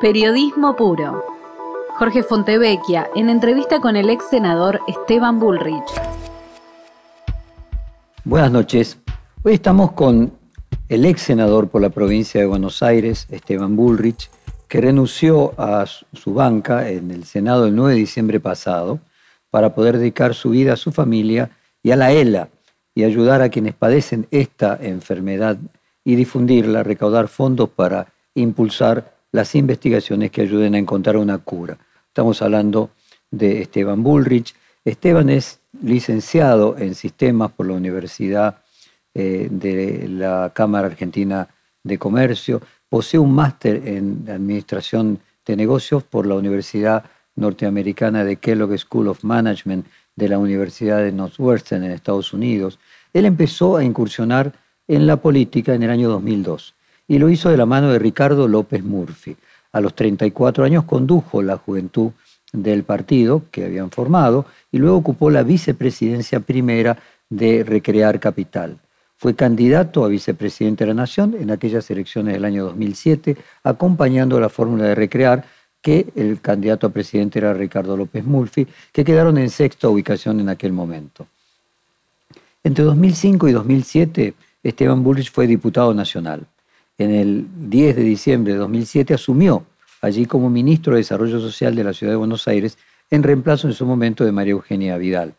Periodismo 0.00 0.76
puro. 0.76 1.22
Jorge 1.98 2.22
Fontevecchia, 2.22 3.10
en 3.14 3.28
entrevista 3.28 3.80
con 3.80 3.96
el 3.96 4.08
ex 4.08 4.30
senador 4.30 4.80
Esteban 4.88 5.38
Bullrich. 5.38 5.92
Buenas 8.24 8.50
noches. 8.50 8.96
Hoy 9.42 9.52
estamos 9.52 9.92
con 9.92 10.32
el 10.88 11.04
ex 11.04 11.20
senador 11.20 11.68
por 11.68 11.82
la 11.82 11.90
provincia 11.90 12.40
de 12.40 12.46
Buenos 12.46 12.82
Aires, 12.82 13.26
Esteban 13.30 13.76
Bullrich, 13.76 14.30
que 14.68 14.80
renunció 14.80 15.52
a 15.58 15.84
su 15.84 16.32
banca 16.32 16.88
en 16.88 17.10
el 17.10 17.24
Senado 17.24 17.66
el 17.66 17.76
9 17.76 17.92
de 17.92 17.98
diciembre 17.98 18.40
pasado 18.40 19.00
para 19.50 19.74
poder 19.74 19.98
dedicar 19.98 20.34
su 20.34 20.48
vida 20.48 20.72
a 20.72 20.76
su 20.76 20.92
familia 20.92 21.50
y 21.82 21.90
a 21.90 21.96
la 21.96 22.10
ELA 22.10 22.48
y 22.94 23.04
ayudar 23.04 23.42
a 23.42 23.50
quienes 23.50 23.74
padecen 23.74 24.26
esta 24.30 24.78
enfermedad 24.80 25.58
y 26.04 26.14
difundirla, 26.14 26.84
recaudar 26.84 27.28
fondos 27.28 27.68
para 27.68 28.14
impulsar 28.34 29.19
las 29.32 29.54
investigaciones 29.54 30.30
que 30.30 30.42
ayuden 30.42 30.74
a 30.74 30.78
encontrar 30.78 31.16
una 31.16 31.38
cura. 31.38 31.78
Estamos 32.06 32.42
hablando 32.42 32.90
de 33.30 33.62
Esteban 33.62 34.02
Bullrich. 34.02 34.54
Esteban 34.84 35.30
es 35.30 35.60
licenciado 35.82 36.76
en 36.78 36.94
sistemas 36.94 37.52
por 37.52 37.66
la 37.66 37.74
Universidad 37.74 38.62
eh, 39.14 39.48
de 39.50 40.08
la 40.08 40.52
Cámara 40.54 40.88
Argentina 40.88 41.48
de 41.82 41.98
Comercio, 41.98 42.60
posee 42.88 43.18
un 43.18 43.34
máster 43.34 43.82
en 43.86 44.24
Administración 44.28 45.20
de 45.46 45.56
Negocios 45.56 46.02
por 46.02 46.26
la 46.26 46.34
Universidad 46.34 47.04
Norteamericana 47.36 48.24
de 48.24 48.36
Kellogg 48.36 48.78
School 48.78 49.08
of 49.08 49.24
Management 49.24 49.86
de 50.14 50.28
la 50.28 50.38
Universidad 50.38 50.98
de 50.98 51.12
Northwestern 51.12 51.84
en 51.84 51.92
Estados 51.92 52.32
Unidos. 52.32 52.78
Él 53.12 53.24
empezó 53.24 53.76
a 53.76 53.84
incursionar 53.84 54.52
en 54.86 55.06
la 55.06 55.16
política 55.16 55.74
en 55.74 55.84
el 55.84 55.90
año 55.90 56.08
2002 56.08 56.74
y 57.10 57.18
lo 57.18 57.28
hizo 57.28 57.50
de 57.50 57.56
la 57.56 57.66
mano 57.66 57.90
de 57.90 57.98
Ricardo 57.98 58.46
López 58.46 58.84
Murphy. 58.84 59.36
A 59.72 59.80
los 59.80 59.96
34 59.96 60.62
años 60.62 60.84
condujo 60.84 61.42
la 61.42 61.56
juventud 61.56 62.12
del 62.52 62.84
partido 62.84 63.42
que 63.50 63.64
habían 63.64 63.90
formado 63.90 64.46
y 64.70 64.78
luego 64.78 64.98
ocupó 64.98 65.28
la 65.28 65.42
vicepresidencia 65.42 66.38
primera 66.38 66.96
de 67.28 67.64
Recrear 67.64 68.20
Capital. 68.20 68.78
Fue 69.16 69.34
candidato 69.34 70.04
a 70.04 70.08
vicepresidente 70.08 70.84
de 70.84 70.88
la 70.88 71.02
Nación 71.02 71.34
en 71.36 71.50
aquellas 71.50 71.90
elecciones 71.90 72.34
del 72.34 72.44
año 72.44 72.66
2007, 72.66 73.36
acompañando 73.64 74.38
la 74.38 74.48
fórmula 74.48 74.84
de 74.84 74.94
Recrear, 74.94 75.44
que 75.82 76.06
el 76.14 76.40
candidato 76.40 76.86
a 76.86 76.90
presidente 76.90 77.40
era 77.40 77.52
Ricardo 77.52 77.96
López 77.96 78.24
Murphy, 78.24 78.68
que 78.92 79.04
quedaron 79.04 79.36
en 79.36 79.50
sexta 79.50 79.88
ubicación 79.88 80.38
en 80.38 80.48
aquel 80.48 80.72
momento. 80.72 81.26
Entre 82.62 82.84
2005 82.84 83.48
y 83.48 83.52
2007, 83.52 84.34
Esteban 84.62 85.02
Bullrich 85.02 85.32
fue 85.32 85.48
diputado 85.48 85.92
nacional 85.92 86.46
en 87.00 87.10
el 87.12 87.46
10 87.70 87.96
de 87.96 88.02
diciembre 88.02 88.52
de 88.52 88.58
2007 88.58 89.14
asumió 89.14 89.64
allí 90.02 90.26
como 90.26 90.50
ministro 90.50 90.92
de 90.92 90.98
Desarrollo 90.98 91.40
Social 91.40 91.74
de 91.74 91.82
la 91.82 91.94
Ciudad 91.94 92.12
de 92.12 92.18
Buenos 92.18 92.46
Aires 92.46 92.76
en 93.10 93.22
reemplazo 93.22 93.68
en 93.68 93.72
su 93.72 93.86
momento 93.86 94.22
de 94.22 94.32
María 94.32 94.52
Eugenia 94.52 94.98
Vidal. 94.98 95.32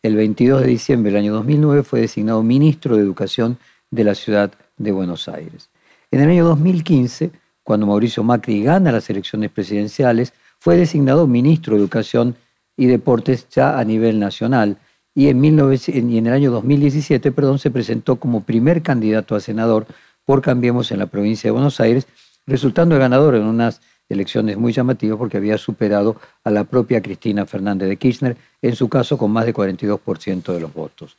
El 0.00 0.14
22 0.14 0.60
de 0.60 0.68
diciembre 0.68 1.10
del 1.10 1.20
año 1.20 1.34
2009 1.34 1.82
fue 1.82 2.02
designado 2.02 2.44
ministro 2.44 2.94
de 2.94 3.02
Educación 3.02 3.58
de 3.90 4.04
la 4.04 4.14
Ciudad 4.14 4.52
de 4.76 4.92
Buenos 4.92 5.28
Aires. 5.28 5.70
En 6.12 6.20
el 6.20 6.30
año 6.30 6.44
2015, 6.44 7.32
cuando 7.64 7.86
Mauricio 7.86 8.22
Macri 8.22 8.62
gana 8.62 8.92
las 8.92 9.10
elecciones 9.10 9.50
presidenciales, 9.50 10.32
fue 10.60 10.76
designado 10.76 11.26
ministro 11.26 11.74
de 11.74 11.80
Educación 11.80 12.36
y 12.76 12.86
Deportes 12.86 13.48
ya 13.50 13.76
a 13.76 13.84
nivel 13.84 14.20
nacional 14.20 14.78
y 15.16 15.26
en, 15.26 15.44
en 15.44 16.26
el 16.28 16.32
año 16.32 16.52
2017 16.52 17.32
perdón, 17.32 17.58
se 17.58 17.72
presentó 17.72 18.16
como 18.16 18.44
primer 18.44 18.82
candidato 18.82 19.34
a 19.34 19.40
senador 19.40 19.88
por 20.28 20.42
Cambiemos 20.42 20.92
en 20.92 20.98
la 20.98 21.06
provincia 21.06 21.48
de 21.48 21.52
Buenos 21.52 21.80
Aires, 21.80 22.06
resultando 22.46 22.94
el 22.94 23.00
ganador 23.00 23.34
en 23.34 23.44
unas 23.44 23.80
elecciones 24.10 24.58
muy 24.58 24.74
llamativas 24.74 25.16
porque 25.16 25.38
había 25.38 25.56
superado 25.56 26.20
a 26.44 26.50
la 26.50 26.64
propia 26.64 27.00
Cristina 27.00 27.46
Fernández 27.46 27.88
de 27.88 27.96
Kirchner, 27.96 28.36
en 28.60 28.76
su 28.76 28.90
caso 28.90 29.16
con 29.16 29.30
más 29.30 29.46
de 29.46 29.54
42% 29.54 30.52
de 30.52 30.60
los 30.60 30.74
votos. 30.74 31.16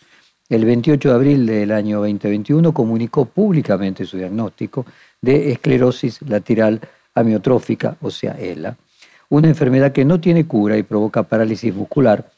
El 0.47 0.63
28 0.63 1.09
de 1.09 1.15
abril 1.15 1.47
del 1.47 1.71
año 1.71 1.97
2021 2.01 2.71
comunicó 2.71 3.25
públicamente 3.25 4.05
su 4.05 4.15
diagnóstico 4.15 4.85
de 5.19 5.53
esclerosis 5.53 6.21
lateral 6.21 6.79
amiotrófica, 7.15 7.97
o 8.01 8.11
sea, 8.11 8.33
ELA, 8.33 8.77
una 9.29 9.47
enfermedad 9.47 9.91
que 9.91 10.05
no 10.05 10.21
tiene 10.21 10.45
cura 10.45 10.77
y 10.77 10.83
provoca 10.83 11.23
parálisis 11.23 11.73
muscular, 11.73 12.31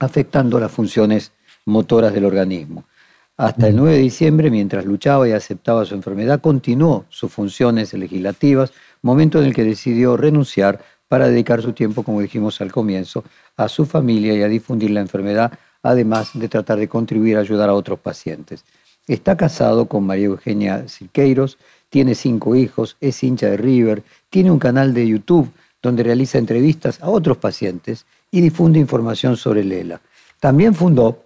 afectando 0.00 0.58
las 0.58 0.72
funciones 0.72 1.30
motoras 1.64 2.12
del 2.12 2.24
organismo. 2.24 2.86
Hasta 3.38 3.68
el 3.68 3.76
9 3.76 3.96
de 3.96 4.02
diciembre, 4.02 4.50
mientras 4.50 4.84
luchaba 4.84 5.26
y 5.26 5.32
aceptaba 5.32 5.86
su 5.86 5.94
enfermedad, 5.94 6.40
continuó 6.40 7.06
sus 7.08 7.32
funciones 7.32 7.94
legislativas, 7.94 8.72
momento 9.00 9.38
en 9.38 9.46
el 9.46 9.54
que 9.54 9.64
decidió 9.64 10.18
renunciar 10.18 10.84
para 11.08 11.28
dedicar 11.28 11.62
su 11.62 11.72
tiempo, 11.72 12.02
como 12.02 12.20
dijimos 12.20 12.60
al 12.60 12.70
comienzo, 12.70 13.24
a 13.56 13.68
su 13.68 13.86
familia 13.86 14.34
y 14.34 14.42
a 14.42 14.48
difundir 14.48 14.90
la 14.90 15.00
enfermedad, 15.00 15.52
además 15.82 16.30
de 16.34 16.48
tratar 16.48 16.78
de 16.78 16.88
contribuir 16.88 17.36
a 17.36 17.40
ayudar 17.40 17.70
a 17.70 17.74
otros 17.74 17.98
pacientes. 17.98 18.64
Está 19.06 19.36
casado 19.36 19.86
con 19.86 20.04
María 20.04 20.26
Eugenia 20.26 20.86
Siqueiros, 20.86 21.58
tiene 21.88 22.14
cinco 22.14 22.54
hijos, 22.54 22.96
es 23.00 23.22
hincha 23.22 23.48
de 23.48 23.56
River, 23.56 24.02
tiene 24.30 24.50
un 24.50 24.58
canal 24.58 24.94
de 24.94 25.08
YouTube 25.08 25.50
donde 25.82 26.02
realiza 26.02 26.38
entrevistas 26.38 27.00
a 27.00 27.10
otros 27.10 27.38
pacientes 27.38 28.06
y 28.30 28.40
difunde 28.40 28.78
información 28.78 29.36
sobre 29.36 29.64
Lela. 29.64 30.00
También 30.38 30.74
fundó 30.74 31.21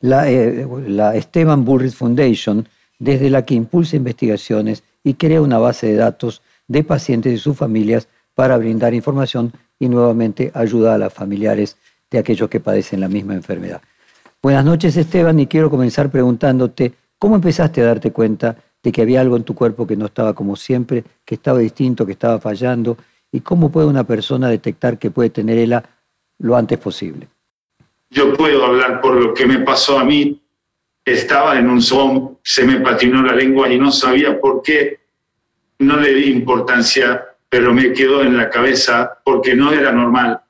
la, 0.00 0.30
eh, 0.30 0.66
la 0.86 1.14
Esteban 1.14 1.64
Bullrich 1.64 1.94
Foundation, 1.94 2.68
desde 2.98 3.30
la 3.30 3.44
que 3.44 3.54
impulsa 3.54 3.96
investigaciones 3.96 4.82
y 5.02 5.14
crea 5.14 5.42
una 5.42 5.58
base 5.58 5.88
de 5.88 5.96
datos 5.96 6.42
de 6.68 6.84
pacientes 6.84 7.32
y 7.32 7.38
sus 7.38 7.56
familias 7.56 8.08
para 8.34 8.56
brindar 8.56 8.94
información 8.94 9.52
y 9.78 9.88
nuevamente 9.88 10.50
ayuda 10.54 10.94
a 10.94 10.98
los 10.98 11.12
familiares 11.12 11.76
de 12.10 12.18
aquellos 12.18 12.48
que 12.48 12.60
padecen 12.60 13.00
la 13.00 13.08
misma 13.08 13.34
enfermedad. 13.34 13.82
Buenas 14.42 14.64
noches 14.64 14.96
Esteban 14.96 15.38
y 15.40 15.46
quiero 15.46 15.70
comenzar 15.70 16.10
preguntándote 16.10 16.92
cómo 17.18 17.36
empezaste 17.36 17.80
a 17.82 17.86
darte 17.86 18.12
cuenta 18.12 18.56
de 18.82 18.92
que 18.92 19.02
había 19.02 19.20
algo 19.20 19.36
en 19.36 19.44
tu 19.44 19.54
cuerpo 19.54 19.86
que 19.86 19.96
no 19.96 20.06
estaba 20.06 20.34
como 20.34 20.56
siempre, 20.56 21.04
que 21.24 21.36
estaba 21.36 21.58
distinto, 21.58 22.06
que 22.06 22.12
estaba 22.12 22.40
fallando 22.40 22.96
y 23.30 23.40
cómo 23.40 23.70
puede 23.70 23.86
una 23.86 24.04
persona 24.04 24.48
detectar 24.48 24.98
que 24.98 25.10
puede 25.10 25.30
tener 25.30 25.58
ELA 25.58 25.84
lo 26.38 26.56
antes 26.56 26.78
posible 26.78 27.28
yo 28.12 28.34
puedo 28.34 28.66
hablar 28.66 29.00
por 29.00 29.14
lo 29.14 29.32
que 29.32 29.46
me 29.46 29.60
pasó 29.60 29.98
a 29.98 30.04
mí. 30.04 30.38
Estaba 31.04 31.58
en 31.58 31.68
un 31.68 31.80
Zoom, 31.80 32.36
se 32.42 32.64
me 32.64 32.80
patinó 32.80 33.22
la 33.22 33.34
lengua 33.34 33.72
y 33.72 33.78
no 33.78 33.90
sabía 33.90 34.38
por 34.38 34.62
qué. 34.62 35.00
No 35.78 35.96
le 35.96 36.12
di 36.12 36.30
importancia, 36.30 37.24
pero 37.48 37.72
me 37.72 37.92
quedó 37.92 38.22
en 38.22 38.36
la 38.36 38.50
cabeza 38.50 39.18
porque 39.24 39.54
no 39.54 39.72
era 39.72 39.90
normal. 39.92 40.40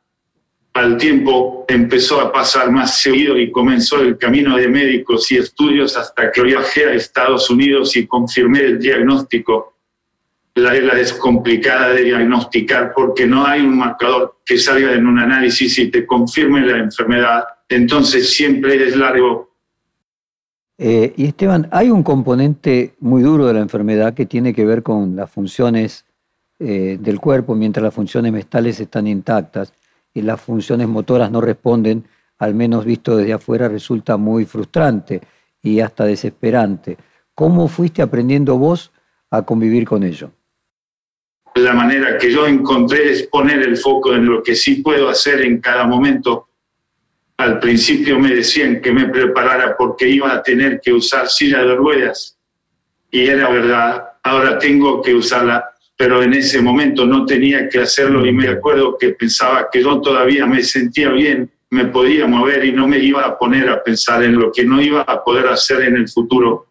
Al 0.75 0.97
tiempo 0.97 1.65
empezó 1.69 2.21
a 2.21 2.33
pasar 2.33 2.71
más 2.73 3.01
seguido 3.01 3.39
y 3.39 3.53
comenzó 3.53 4.01
el 4.01 4.19
camino 4.19 4.57
de 4.57 4.69
médicos 4.69 5.31
y 5.31 5.37
estudios 5.37 5.97
hasta 5.97 6.33
que 6.33 6.43
viajé 6.43 6.87
a 6.87 6.95
Estados 6.95 7.49
Unidos 7.49 7.95
y 7.97 8.09
confirmé 8.09 8.61
el 8.61 8.79
diagnóstico. 8.81 9.77
La 10.55 10.75
ELA 10.75 10.99
es 10.99 11.13
complicada 11.13 11.91
de 11.91 12.03
diagnosticar 12.03 12.93
porque 12.95 13.27
no 13.27 13.47
hay 13.47 13.61
un 13.61 13.79
marcador 13.79 14.39
que 14.45 14.59
salga 14.59 14.93
en 14.93 15.07
un 15.07 15.19
análisis 15.19 15.79
y 15.79 15.91
te 15.91 16.05
confirme 16.05 16.61
la 16.67 16.79
enfermedad 16.79 17.45
entonces 17.69 18.31
siempre 18.31 18.87
es 18.87 18.97
largo. 18.97 19.53
Eh, 20.79 21.13
y 21.17 21.27
Esteban, 21.27 21.69
hay 21.71 21.91
un 21.91 22.03
componente 22.03 22.95
muy 23.01 23.23
duro 23.23 23.47
de 23.47 23.55
la 23.55 23.61
enfermedad 23.61 24.15
que 24.15 24.27
tiene 24.27 24.53
que 24.53 24.65
ver 24.65 24.83
con 24.83 25.15
las 25.15 25.31
funciones 25.31 26.05
eh, 26.59 26.99
del 27.01 27.21
cuerpo, 27.21 27.55
mientras 27.55 27.83
las 27.83 27.95
funciones 27.95 28.33
mestales 28.33 28.81
están 28.81 29.07
intactas 29.07 29.73
y 30.15 30.23
las 30.23 30.41
funciones 30.41 30.89
motoras 30.89 31.31
no 31.31 31.41
responden, 31.41 32.05
al 32.39 32.55
menos 32.55 32.85
visto 32.85 33.17
desde 33.17 33.33
afuera, 33.33 33.69
resulta 33.69 34.17
muy 34.17 34.45
frustrante 34.45 35.21
y 35.63 35.81
hasta 35.81 36.05
desesperante. 36.05 36.97
¿Cómo 37.35 37.69
fuiste 37.69 38.03
aprendiendo 38.03 38.59
vos 38.59 38.93
a 39.31 39.43
convivir 39.43 39.87
con 39.87 40.03
ello? 40.03 40.33
La 41.55 41.75
manera 41.75 42.19
que 42.19 42.31
yo 42.31 42.47
encontré 42.47 43.13
es 43.13 43.25
poner 43.25 43.63
el 43.63 43.77
foco 43.77 44.15
en 44.15 44.27
lo 44.27 44.43
que 44.43 44.55
sí 44.55 44.77
puedo 44.77 45.09
hacer 45.09 45.43
en 45.43 45.61
cada 45.61 45.87
momento 45.87 46.49
al 47.37 47.59
principio 47.59 48.19
me 48.19 48.35
decían 48.35 48.81
que 48.81 48.93
me 48.93 49.09
preparara 49.09 49.77
porque 49.77 50.09
iba 50.09 50.33
a 50.33 50.43
tener 50.43 50.81
que 50.81 50.93
usar 50.93 51.29
silla 51.29 51.65
de 51.65 51.75
ruedas. 51.75 52.39
Y 53.11 53.27
era 53.27 53.49
verdad, 53.51 54.05
ahora 54.23 54.59
tengo 54.59 55.03
que 55.03 55.15
usarla, 55.15 55.71
pero 55.97 56.23
en 56.23 56.35
ese 56.35 56.63
momento 56.63 57.05
no 57.05 57.27
tenía 57.27 57.69
que 57.69 57.81
hacerlo 57.81 58.25
y 58.27 58.33
me 58.33 58.49
acuerdo 58.49 58.97
que 58.99 59.11
pensaba 59.11 59.69
que 59.71 59.83
yo 59.83 60.01
todavía 60.01 60.47
me 60.47 60.63
sentía 60.63 61.11
bien, 61.11 61.51
me 61.71 61.87
podía 61.87 62.27
mover 62.27 62.65
y 62.65 62.73
no 62.73 62.87
me 62.87 62.99
iba 62.99 63.25
a 63.25 63.39
poner 63.39 63.69
a 63.69 63.83
pensar 63.83 64.23
en 64.23 64.39
lo 64.39 64.53
que 64.53 64.65
no 64.65 64.81
iba 64.81 65.03
a 65.03 65.25
poder 65.25 65.47
hacer 65.49 65.83
en 65.83 65.97
el 65.97 66.09
futuro, 66.09 66.67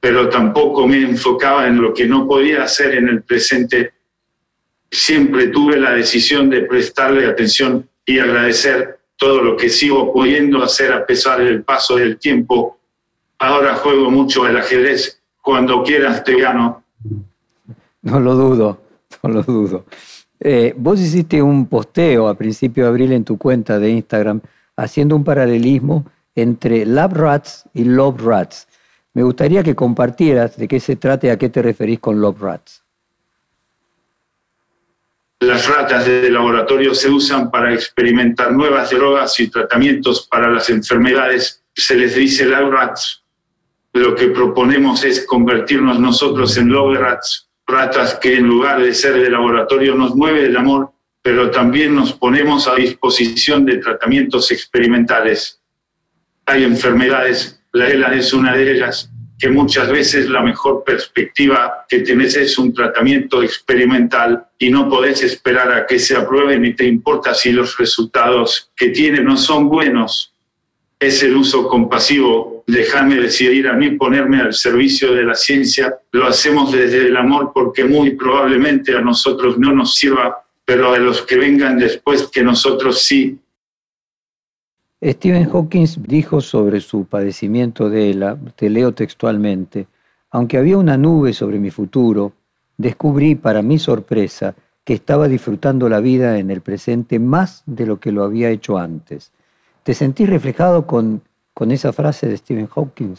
pero 0.00 0.28
tampoco 0.28 0.86
me 0.86 1.02
enfocaba 1.02 1.66
en 1.66 1.80
lo 1.80 1.92
que 1.92 2.06
no 2.06 2.26
podía 2.26 2.62
hacer 2.62 2.94
en 2.94 3.08
el 3.08 3.22
presente. 3.22 3.92
Siempre 4.90 5.48
tuve 5.48 5.78
la 5.78 5.92
decisión 5.92 6.48
de 6.48 6.62
prestarle 6.62 7.26
atención 7.26 7.88
y 8.04 8.18
agradecer 8.18 8.96
todo 9.16 9.42
lo 9.42 9.56
que 9.56 9.68
sigo 9.68 10.12
pudiendo 10.12 10.62
hacer 10.62 10.92
a 10.92 11.06
pesar 11.06 11.42
del 11.42 11.62
paso 11.62 11.96
del 11.96 12.18
tiempo. 12.18 12.78
Ahora 13.38 13.76
juego 13.76 14.10
mucho 14.10 14.46
el 14.46 14.56
ajedrez. 14.56 15.20
Cuando 15.40 15.82
quieras 15.82 16.24
te 16.24 16.40
gano. 16.40 16.82
No 18.02 18.20
lo 18.20 18.34
dudo, 18.34 18.80
no 19.22 19.30
lo 19.30 19.42
dudo. 19.42 19.84
Eh, 20.40 20.74
vos 20.76 21.00
hiciste 21.00 21.40
un 21.40 21.66
posteo 21.66 22.28
a 22.28 22.34
principio 22.34 22.84
de 22.84 22.90
abril 22.90 23.12
en 23.12 23.24
tu 23.24 23.38
cuenta 23.38 23.78
de 23.78 23.90
Instagram 23.90 24.40
haciendo 24.76 25.16
un 25.16 25.24
paralelismo 25.24 26.04
entre 26.34 26.84
Lab 26.84 27.14
Rats 27.14 27.64
y 27.72 27.84
Love 27.84 28.20
Rats. 28.22 28.68
Me 29.14 29.22
gustaría 29.22 29.62
que 29.62 29.74
compartieras 29.74 30.56
de 30.56 30.68
qué 30.68 30.78
se 30.78 30.96
trata 30.96 31.28
y 31.28 31.30
a 31.30 31.38
qué 31.38 31.48
te 31.48 31.62
referís 31.62 31.98
con 32.00 32.20
Love 32.20 32.40
Rats. 32.42 32.85
Las 35.40 35.68
ratas 35.68 36.06
de 36.06 36.30
laboratorio 36.30 36.94
se 36.94 37.10
usan 37.10 37.50
para 37.50 37.74
experimentar 37.74 38.52
nuevas 38.52 38.90
drogas 38.90 39.38
y 39.38 39.48
tratamientos 39.48 40.26
para 40.30 40.50
las 40.50 40.70
enfermedades. 40.70 41.62
Se 41.74 41.94
les 41.94 42.14
dice 42.14 42.46
Lab 42.46 42.70
Rats. 42.70 43.22
Lo 43.92 44.14
que 44.14 44.28
proponemos 44.28 45.04
es 45.04 45.26
convertirnos 45.26 46.00
nosotros 46.00 46.56
en 46.56 46.68
Love 46.68 46.98
Rats, 46.98 47.48
ratas 47.66 48.14
que 48.14 48.36
en 48.36 48.46
lugar 48.46 48.80
de 48.80 48.94
ser 48.94 49.14
de 49.14 49.30
laboratorio 49.30 49.94
nos 49.94 50.14
mueve 50.14 50.46
el 50.46 50.56
amor, 50.56 50.90
pero 51.20 51.50
también 51.50 51.94
nos 51.94 52.14
ponemos 52.14 52.66
a 52.66 52.74
disposición 52.74 53.66
de 53.66 53.76
tratamientos 53.78 54.50
experimentales. 54.50 55.60
Hay 56.46 56.64
enfermedades, 56.64 57.60
la 57.72 57.88
ELA 57.88 58.14
es 58.14 58.32
una 58.32 58.54
de 58.54 58.72
ellas, 58.72 59.10
que 59.38 59.50
muchas 59.50 59.90
veces 59.90 60.28
la 60.30 60.42
mejor 60.42 60.82
perspectiva 60.84 61.84
que 61.88 62.00
tienes 62.00 62.36
es 62.36 62.58
un 62.58 62.72
tratamiento 62.72 63.42
experimental 63.42 64.46
y 64.58 64.70
no 64.70 64.88
podés 64.88 65.22
esperar 65.22 65.70
a 65.72 65.86
que 65.86 65.98
se 65.98 66.16
apruebe 66.16 66.58
ni 66.58 66.74
te 66.74 66.86
importa 66.86 67.34
si 67.34 67.52
los 67.52 67.76
resultados 67.76 68.70
que 68.74 68.88
tiene 68.88 69.20
no 69.22 69.36
son 69.36 69.68
buenos. 69.68 70.32
Es 70.98 71.22
el 71.22 71.36
uso 71.36 71.68
compasivo. 71.68 72.64
Déjame 72.66 73.16
decidir 73.16 73.68
a 73.68 73.74
mí 73.74 73.90
ponerme 73.90 74.40
al 74.40 74.54
servicio 74.54 75.12
de 75.14 75.24
la 75.24 75.34
ciencia. 75.34 75.94
Lo 76.12 76.26
hacemos 76.26 76.72
desde 76.72 77.06
el 77.06 77.16
amor 77.16 77.52
porque 77.54 77.84
muy 77.84 78.12
probablemente 78.12 78.96
a 78.96 79.02
nosotros 79.02 79.58
no 79.58 79.74
nos 79.74 79.96
sirva, 79.96 80.38
pero 80.64 80.94
a 80.94 80.98
los 80.98 81.22
que 81.22 81.36
vengan 81.36 81.78
después 81.78 82.28
que 82.28 82.42
nosotros 82.42 83.02
sí 83.02 83.38
Stephen 85.02 85.50
Hawking 85.50 85.86
dijo 85.98 86.40
sobre 86.40 86.80
su 86.80 87.04
padecimiento 87.04 87.90
de 87.90 88.10
ELA, 88.10 88.38
te 88.56 88.70
leo 88.70 88.92
textualmente, 88.92 89.88
aunque 90.30 90.56
había 90.56 90.78
una 90.78 90.96
nube 90.96 91.32
sobre 91.34 91.58
mi 91.58 91.70
futuro, 91.70 92.32
descubrí 92.78 93.34
para 93.34 93.62
mi 93.62 93.78
sorpresa 93.78 94.54
que 94.84 94.94
estaba 94.94 95.28
disfrutando 95.28 95.88
la 95.88 96.00
vida 96.00 96.38
en 96.38 96.50
el 96.50 96.62
presente 96.62 97.18
más 97.18 97.62
de 97.66 97.86
lo 97.86 98.00
que 98.00 98.12
lo 98.12 98.24
había 98.24 98.50
hecho 98.50 98.78
antes. 98.78 99.32
¿Te 99.82 99.94
sentís 99.94 100.28
reflejado 100.28 100.86
con, 100.86 101.22
con 101.52 101.70
esa 101.72 101.92
frase 101.92 102.26
de 102.28 102.36
Stephen 102.36 102.66
Hawking? 102.66 103.16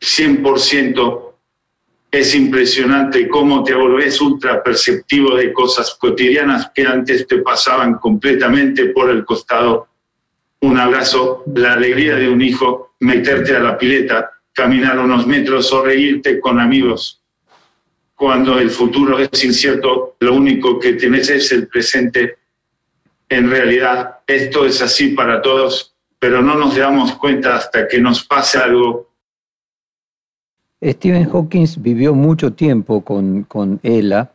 100% 0.00 1.23
es 2.18 2.32
impresionante 2.36 3.28
cómo 3.28 3.64
te 3.64 3.74
volvés 3.74 4.20
ultra 4.20 4.62
perceptivo 4.62 5.34
de 5.34 5.52
cosas 5.52 5.96
cotidianas 5.98 6.70
que 6.72 6.86
antes 6.86 7.26
te 7.26 7.38
pasaban 7.38 7.94
completamente 7.94 8.86
por 8.86 9.10
el 9.10 9.24
costado. 9.24 9.88
Un 10.60 10.78
abrazo, 10.78 11.42
la 11.54 11.72
alegría 11.72 12.14
de 12.14 12.28
un 12.28 12.40
hijo, 12.40 12.94
meterte 13.00 13.56
a 13.56 13.58
la 13.58 13.76
pileta, 13.76 14.30
caminar 14.52 15.00
unos 15.00 15.26
metros 15.26 15.72
o 15.72 15.84
reírte 15.84 16.38
con 16.38 16.60
amigos. 16.60 17.20
Cuando 18.14 18.60
el 18.60 18.70
futuro 18.70 19.18
es 19.18 19.44
incierto, 19.44 20.14
lo 20.20 20.34
único 20.34 20.78
que 20.78 20.92
tienes 20.92 21.28
es 21.30 21.50
el 21.50 21.66
presente. 21.66 22.38
En 23.28 23.50
realidad, 23.50 24.18
esto 24.24 24.64
es 24.64 24.80
así 24.80 25.08
para 25.08 25.42
todos, 25.42 25.96
pero 26.20 26.40
no 26.40 26.54
nos 26.54 26.76
damos 26.76 27.16
cuenta 27.16 27.56
hasta 27.56 27.88
que 27.88 27.98
nos 27.98 28.24
pase 28.24 28.58
algo 28.58 29.13
Stephen 30.92 31.30
Hawking 31.30 31.66
vivió 31.78 32.14
mucho 32.14 32.52
tiempo 32.52 33.02
con, 33.02 33.44
con 33.44 33.80
Ella. 33.82 34.32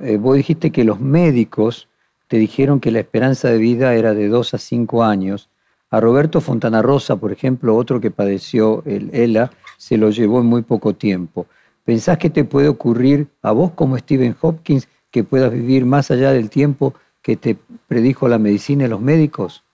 Eh, 0.00 0.16
vos 0.16 0.36
dijiste 0.36 0.70
que 0.70 0.84
los 0.84 1.00
médicos 1.00 1.88
te 2.28 2.36
dijeron 2.36 2.78
que 2.78 2.92
la 2.92 3.00
esperanza 3.00 3.48
de 3.48 3.58
vida 3.58 3.94
era 3.94 4.14
de 4.14 4.28
2 4.28 4.54
a 4.54 4.58
5 4.58 5.02
años. 5.02 5.48
A 5.90 6.00
Roberto 6.00 6.40
Fontana 6.40 6.82
Rosa, 6.82 7.16
por 7.16 7.32
ejemplo, 7.32 7.74
otro 7.74 8.00
que 8.00 8.12
padeció 8.12 8.84
el 8.86 9.10
ELA, 9.12 9.50
se 9.76 9.96
lo 9.96 10.10
llevó 10.10 10.40
en 10.40 10.46
muy 10.46 10.62
poco 10.62 10.94
tiempo. 10.94 11.46
¿Pensás 11.84 12.18
que 12.18 12.30
te 12.30 12.44
puede 12.44 12.68
ocurrir 12.68 13.26
a 13.42 13.50
vos 13.50 13.72
como 13.72 13.98
Stephen 13.98 14.36
Hopkins 14.40 14.86
que 15.10 15.24
puedas 15.24 15.50
vivir 15.50 15.84
más 15.84 16.12
allá 16.12 16.30
del 16.30 16.48
tiempo 16.48 16.94
que 17.22 17.36
te 17.36 17.56
predijo 17.88 18.28
la 18.28 18.38
medicina 18.38 18.84
y 18.84 18.88
los 18.88 19.00
médicos? 19.00 19.64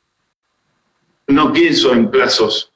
No 1.26 1.52
pienso 1.52 1.92
en 1.92 2.10
plazos. 2.10 2.72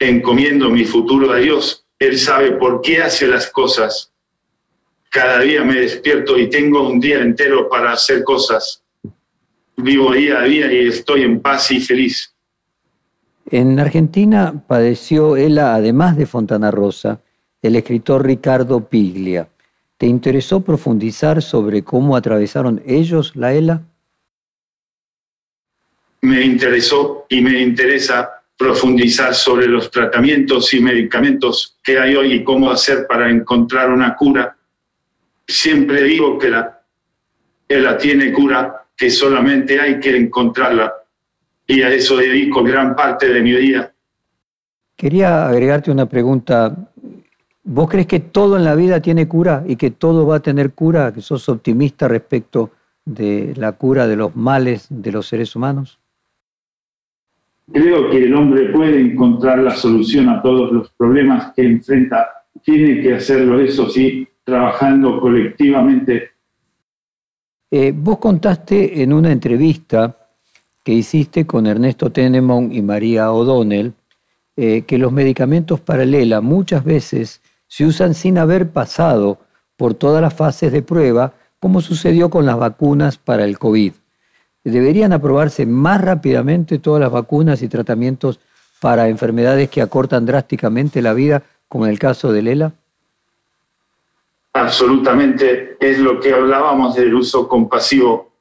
Encomiendo 0.00 0.70
mi 0.70 0.84
futuro 0.84 1.30
a 1.30 1.36
Dios 1.36 1.83
él 1.98 2.18
sabe 2.18 2.52
por 2.52 2.80
qué 2.80 3.02
hace 3.02 3.26
las 3.26 3.50
cosas. 3.50 4.12
Cada 5.10 5.40
día 5.40 5.62
me 5.64 5.76
despierto 5.80 6.38
y 6.38 6.50
tengo 6.50 6.88
un 6.88 7.00
día 7.00 7.20
entero 7.20 7.68
para 7.68 7.92
hacer 7.92 8.24
cosas. 8.24 8.82
Vivo 9.76 10.12
día 10.12 10.40
a 10.40 10.44
día 10.44 10.72
y 10.72 10.88
estoy 10.88 11.22
en 11.22 11.40
paz 11.40 11.70
y 11.70 11.80
feliz. 11.80 12.34
En 13.50 13.78
Argentina 13.78 14.64
padeció 14.66 15.36
ELA, 15.36 15.74
además 15.74 16.16
de 16.16 16.26
Fontana 16.26 16.70
Rosa, 16.70 17.20
el 17.62 17.76
escritor 17.76 18.26
Ricardo 18.26 18.88
Piglia. 18.88 19.48
¿Te 19.98 20.06
interesó 20.06 20.60
profundizar 20.60 21.42
sobre 21.42 21.84
cómo 21.84 22.16
atravesaron 22.16 22.82
ellos 22.86 23.36
la 23.36 23.52
ELA? 23.52 23.82
Me 26.22 26.42
interesó 26.42 27.26
y 27.28 27.40
me 27.42 27.60
interesa 27.60 28.43
profundizar 28.56 29.34
sobre 29.34 29.66
los 29.66 29.90
tratamientos 29.90 30.72
y 30.74 30.80
medicamentos 30.80 31.76
que 31.82 31.98
hay 31.98 32.14
hoy 32.14 32.34
y 32.34 32.44
cómo 32.44 32.70
hacer 32.70 33.06
para 33.06 33.28
encontrar 33.28 33.90
una 33.90 34.14
cura. 34.16 34.56
Siempre 35.46 36.02
digo 36.02 36.38
que 36.38 36.50
la, 36.50 37.98
tiene 37.98 38.32
cura, 38.32 38.86
que 38.96 39.10
solamente 39.10 39.80
hay 39.80 39.98
que 39.98 40.16
encontrarla. 40.16 40.92
Y 41.66 41.82
a 41.82 41.90
eso 41.90 42.16
dedico 42.16 42.62
gran 42.62 42.94
parte 42.94 43.28
de 43.28 43.40
mi 43.42 43.52
día. 43.52 43.92
Quería 44.96 45.48
agregarte 45.48 45.90
una 45.90 46.06
pregunta. 46.06 46.76
¿Vos 47.64 47.88
crees 47.88 48.06
que 48.06 48.20
todo 48.20 48.56
en 48.56 48.64
la 48.64 48.74
vida 48.74 49.00
tiene 49.00 49.26
cura 49.26 49.64
y 49.66 49.76
que 49.76 49.90
todo 49.90 50.26
va 50.26 50.36
a 50.36 50.40
tener 50.40 50.72
cura? 50.72 51.12
¿Que 51.12 51.22
sos 51.22 51.48
optimista 51.48 52.06
respecto 52.06 52.70
de 53.04 53.54
la 53.56 53.72
cura 53.72 54.06
de 54.06 54.16
los 54.16 54.36
males 54.36 54.86
de 54.88 55.10
los 55.10 55.26
seres 55.26 55.56
humanos? 55.56 55.98
Creo 57.72 58.10
que 58.10 58.24
el 58.24 58.34
hombre 58.34 58.66
puede 58.70 59.00
encontrar 59.00 59.58
la 59.58 59.74
solución 59.74 60.28
a 60.28 60.42
todos 60.42 60.70
los 60.70 60.90
problemas 60.90 61.52
que 61.54 61.62
enfrenta. 61.62 62.28
Tiene 62.62 63.00
que 63.00 63.14
hacerlo, 63.14 63.58
eso 63.58 63.88
sí, 63.88 64.28
trabajando 64.44 65.18
colectivamente. 65.18 66.30
Eh, 67.70 67.92
vos 67.96 68.18
contaste 68.18 69.02
en 69.02 69.12
una 69.12 69.32
entrevista 69.32 70.16
que 70.84 70.92
hiciste 70.92 71.46
con 71.46 71.66
Ernesto 71.66 72.10
Tenemon 72.10 72.70
y 72.70 72.82
María 72.82 73.32
O'Donnell 73.32 73.94
eh, 74.56 74.82
que 74.82 74.98
los 74.98 75.10
medicamentos 75.10 75.80
paralela 75.80 76.40
muchas 76.40 76.84
veces 76.84 77.40
se 77.66 77.86
usan 77.86 78.14
sin 78.14 78.38
haber 78.38 78.70
pasado 78.70 79.38
por 79.76 79.94
todas 79.94 80.20
las 80.20 80.34
fases 80.34 80.70
de 80.70 80.82
prueba, 80.82 81.32
como 81.58 81.80
sucedió 81.80 82.28
con 82.28 82.46
las 82.46 82.58
vacunas 82.58 83.16
para 83.16 83.44
el 83.44 83.58
COVID 83.58 83.94
deberían 84.70 85.12
aprobarse 85.12 85.66
más 85.66 86.00
rápidamente 86.00 86.78
todas 86.78 87.00
las 87.00 87.12
vacunas 87.12 87.62
y 87.62 87.68
tratamientos 87.68 88.40
para 88.80 89.08
enfermedades 89.08 89.70
que 89.70 89.82
acortan 89.82 90.26
drásticamente 90.26 91.02
la 91.02 91.14
vida, 91.14 91.42
como 91.68 91.86
en 91.86 91.92
el 91.92 91.98
caso 91.98 92.32
de 92.32 92.42
Lela? 92.42 92.72
Absolutamente, 94.52 95.76
es 95.80 95.98
lo 95.98 96.20
que 96.20 96.32
hablábamos 96.32 96.94
del 96.94 97.14
uso 97.14 97.48
compasivo. 97.48 98.32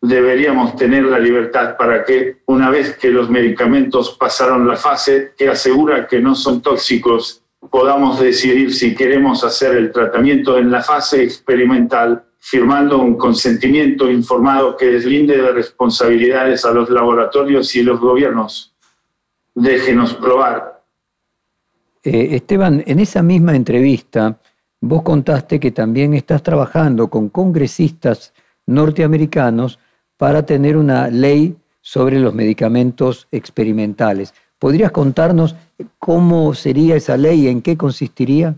Deberíamos 0.00 0.76
tener 0.76 1.04
la 1.04 1.18
libertad 1.18 1.76
para 1.76 2.04
que 2.04 2.38
una 2.46 2.70
vez 2.70 2.96
que 2.96 3.10
los 3.10 3.28
medicamentos 3.28 4.16
pasaron 4.18 4.66
la 4.66 4.76
fase 4.76 5.32
que 5.36 5.48
asegura 5.48 6.06
que 6.06 6.20
no 6.20 6.34
son 6.34 6.62
tóxicos, 6.62 7.42
podamos 7.70 8.18
decidir 8.18 8.74
si 8.74 8.94
queremos 8.94 9.44
hacer 9.44 9.76
el 9.76 9.92
tratamiento 9.92 10.58
en 10.58 10.70
la 10.70 10.82
fase 10.82 11.22
experimental 11.22 12.24
firmando 12.44 12.98
un 12.98 13.16
consentimiento 13.16 14.10
informado 14.10 14.76
que 14.76 14.86
deslinde 14.86 15.40
de 15.40 15.52
responsabilidades 15.52 16.64
a 16.64 16.72
los 16.72 16.90
laboratorios 16.90 17.74
y 17.76 17.84
los 17.84 18.00
gobiernos. 18.00 18.74
Déjenos 19.54 20.14
probar. 20.14 20.82
Eh, 22.02 22.30
Esteban, 22.32 22.82
en 22.84 22.98
esa 22.98 23.22
misma 23.22 23.54
entrevista, 23.54 24.40
vos 24.80 25.02
contaste 25.02 25.60
que 25.60 25.70
también 25.70 26.14
estás 26.14 26.42
trabajando 26.42 27.08
con 27.08 27.28
congresistas 27.28 28.34
norteamericanos 28.66 29.78
para 30.16 30.44
tener 30.44 30.76
una 30.76 31.08
ley 31.08 31.56
sobre 31.80 32.18
los 32.18 32.34
medicamentos 32.34 33.28
experimentales. 33.30 34.34
¿Podrías 34.58 34.90
contarnos 34.90 35.54
cómo 36.00 36.54
sería 36.54 36.96
esa 36.96 37.16
ley 37.16 37.42
y 37.42 37.48
en 37.48 37.62
qué 37.62 37.76
consistiría? 37.76 38.56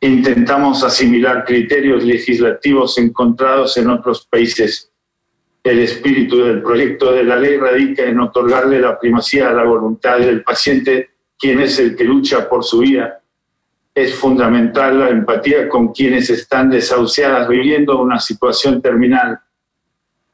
Intentamos 0.00 0.82
asimilar 0.82 1.44
criterios 1.44 2.04
legislativos 2.04 2.96
encontrados 2.98 3.76
en 3.76 3.90
otros 3.90 4.26
países. 4.26 4.90
El 5.62 5.78
espíritu 5.80 6.38
del 6.38 6.62
proyecto 6.62 7.12
de 7.12 7.22
la 7.22 7.36
ley 7.36 7.58
radica 7.58 8.04
en 8.04 8.18
otorgarle 8.18 8.80
la 8.80 8.98
primacía 8.98 9.50
a 9.50 9.52
la 9.52 9.64
voluntad 9.64 10.18
del 10.18 10.42
paciente, 10.42 11.10
quien 11.38 11.60
es 11.60 11.78
el 11.78 11.96
que 11.96 12.04
lucha 12.04 12.48
por 12.48 12.64
su 12.64 12.78
vida. 12.78 13.16
es 13.92 14.14
fundamental 14.14 15.00
la 15.00 15.10
empatía 15.10 15.68
con 15.68 15.92
quienes 15.92 16.30
están 16.30 16.70
desahuciadas 16.70 17.48
viviendo 17.48 18.00
una 18.00 18.18
situación 18.18 18.80
terminal. 18.80 19.40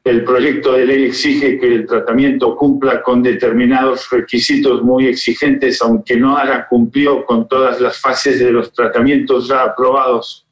El 0.07 0.23
proyecto 0.23 0.71
de 0.71 0.85
ley 0.85 1.03
exige 1.03 1.59
que 1.59 1.67
el 1.67 1.85
tratamiento 1.85 2.55
cumpla 2.55 3.03
con 3.03 3.21
determinados 3.21 4.09
requisitos 4.09 4.81
muy 4.81 5.05
exigentes, 5.05 5.81
aunque 5.81 6.15
no 6.15 6.37
haya 6.37 6.65
cumplido 6.65 7.25
con 7.25 7.45
todas 7.45 7.81
las 7.81 7.99
fases 7.99 8.39
de 8.39 8.49
los 8.49 8.71
tratamientos 8.71 9.49
ya 9.49 9.63
aprobados. 9.63 10.47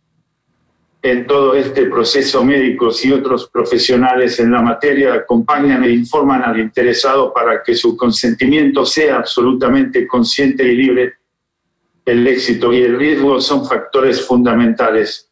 En 1.02 1.26
todo 1.26 1.56
este 1.56 1.86
proceso, 1.86 2.44
médicos 2.44 3.06
y 3.06 3.14
otros 3.14 3.50
profesionales 3.50 4.42
en 4.42 4.52
la 4.52 4.62
materia 4.62 5.14
acompañan 5.14 5.86
e 5.86 5.92
informan 5.92 6.44
al 6.44 6.60
interesado 6.60 7.32
para 7.34 7.64
que 7.64 7.76
su 7.76 7.96
consentimiento 7.96 8.86
sea 8.86 9.20
absolutamente 9.20 10.06
consciente 10.06 10.66
y 10.66 10.76
libre 10.76 11.14
el 12.04 12.28
éxito 12.28 12.74
y 12.74 12.82
el 12.82 12.98
riesgo 12.98 13.40
son 13.40 13.66
factores 13.66 14.22
fundamentales. 14.28 15.25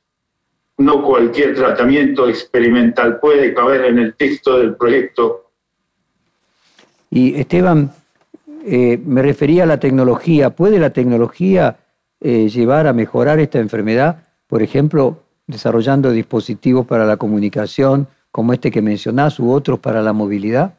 No 0.84 1.04
cualquier 1.04 1.56
tratamiento 1.56 2.28
experimental 2.28 3.20
puede 3.20 3.54
caber 3.54 3.86
en 3.86 4.00
el 4.00 4.16
texto 4.16 4.58
del 4.58 4.76
proyecto. 4.76 5.50
Y 7.10 7.36
Esteban, 7.40 7.92
eh, 8.66 9.00
me 9.06 9.22
refería 9.22 9.64
a 9.64 9.66
la 9.68 9.80
tecnología. 9.80 10.50
¿Puede 10.50 10.80
la 10.80 10.92
tecnología 10.92 11.78
eh, 12.20 12.50
llevar 12.50 12.88
a 12.88 12.94
mejorar 12.94 13.40
esta 13.40 13.60
enfermedad? 13.60 14.28
Por 14.48 14.62
ejemplo, 14.62 15.24
desarrollando 15.48 16.12
dispositivos 16.12 16.86
para 16.86 17.06
la 17.06 17.18
comunicación, 17.18 18.08
como 18.32 18.52
este 18.52 18.72
que 18.72 18.82
mencionás, 18.82 19.40
u 19.40 19.52
otros 19.52 19.80
para 19.80 20.02
la 20.02 20.12
movilidad 20.12 20.74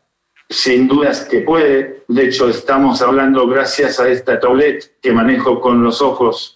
sin 0.48 0.88
dudas 0.88 1.24
que 1.24 1.40
puede. 1.40 2.04
De 2.08 2.24
hecho, 2.24 2.48
estamos 2.48 3.02
hablando 3.02 3.46
gracias 3.46 3.98
a 4.00 4.08
esta 4.08 4.38
tablet 4.38 4.98
que 5.00 5.12
manejo 5.12 5.60
con 5.60 5.82
los 5.82 6.02
ojos, 6.02 6.53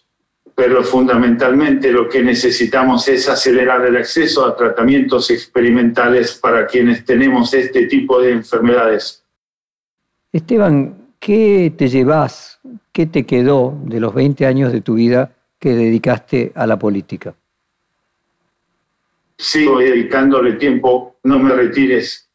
pero 0.59 0.83
fundamentalmente 0.83 1.93
lo 1.93 2.09
que 2.09 2.21
necesitamos 2.21 3.07
es 3.07 3.29
acelerar 3.29 3.87
el 3.87 3.97
acceso 3.97 4.45
a 4.45 4.57
tratamientos 4.57 5.31
experimentales 5.31 6.35
para 6.35 6.67
quienes 6.67 7.05
tenemos 7.05 7.55
este 7.55 7.87
tipo 7.87 8.21
de 8.21 8.33
enfermedades. 8.33 9.25
Esteban, 10.33 10.97
¿qué 11.21 11.73
te 11.79 11.87
llevas, 11.87 12.59
qué 12.91 13.07
te 13.07 13.25
quedó 13.25 13.79
de 13.85 14.01
los 14.01 14.13
20 14.13 14.47
años 14.47 14.73
de 14.73 14.81
tu 14.81 14.95
vida 14.95 15.31
que 15.61 15.77
dedicaste 15.77 16.51
a 16.57 16.67
la 16.67 16.77
política? 16.77 17.37
Sigo 19.37 19.79
dedicándole 19.79 20.55
tiempo, 20.55 21.19
no 21.23 21.39
me 21.39 21.55
retires, 21.55 22.29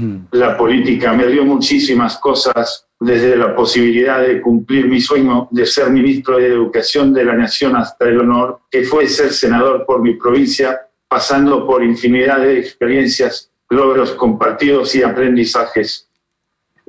Mm. 0.00 0.28
La 0.32 0.56
política 0.56 1.12
me 1.12 1.26
dio 1.26 1.44
muchísimas 1.44 2.16
cosas, 2.18 2.86
desde 3.00 3.34
la 3.34 3.56
posibilidad 3.56 4.20
de 4.20 4.42
cumplir 4.42 4.86
mi 4.86 5.00
sueño 5.00 5.48
de 5.50 5.64
ser 5.64 5.88
ministro 5.88 6.36
de 6.36 6.48
Educación 6.48 7.14
de 7.14 7.24
la 7.24 7.34
Nación 7.34 7.74
hasta 7.74 8.06
el 8.06 8.20
honor 8.20 8.60
que 8.70 8.84
fue 8.84 9.08
ser 9.08 9.32
senador 9.32 9.86
por 9.86 10.02
mi 10.02 10.14
provincia, 10.14 10.82
pasando 11.08 11.66
por 11.66 11.82
infinidad 11.82 12.40
de 12.40 12.58
experiencias, 12.58 13.50
logros 13.70 14.12
compartidos 14.12 14.94
y 14.94 15.02
aprendizajes. 15.02 16.10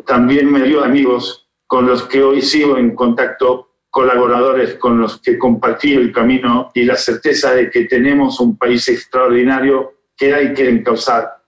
También 0.05 0.51
me 0.51 0.63
dio 0.63 0.83
amigos 0.83 1.47
con 1.65 1.87
los 1.87 2.03
que 2.03 2.21
hoy 2.21 2.41
sigo 2.41 2.77
en 2.77 2.93
contacto, 2.93 3.69
colaboradores 3.89 4.75
con 4.75 4.99
los 4.99 5.21
que 5.21 5.39
compartí 5.39 5.93
el 5.93 6.11
camino 6.11 6.71
y 6.73 6.83
la 6.83 6.97
certeza 6.97 7.53
de 7.53 7.69
que 7.69 7.85
tenemos 7.85 8.41
un 8.41 8.57
país 8.57 8.85
extraordinario 8.89 9.93
que 10.17 10.33
hay 10.33 10.53
que 10.53 10.67
encauzar 10.67 11.40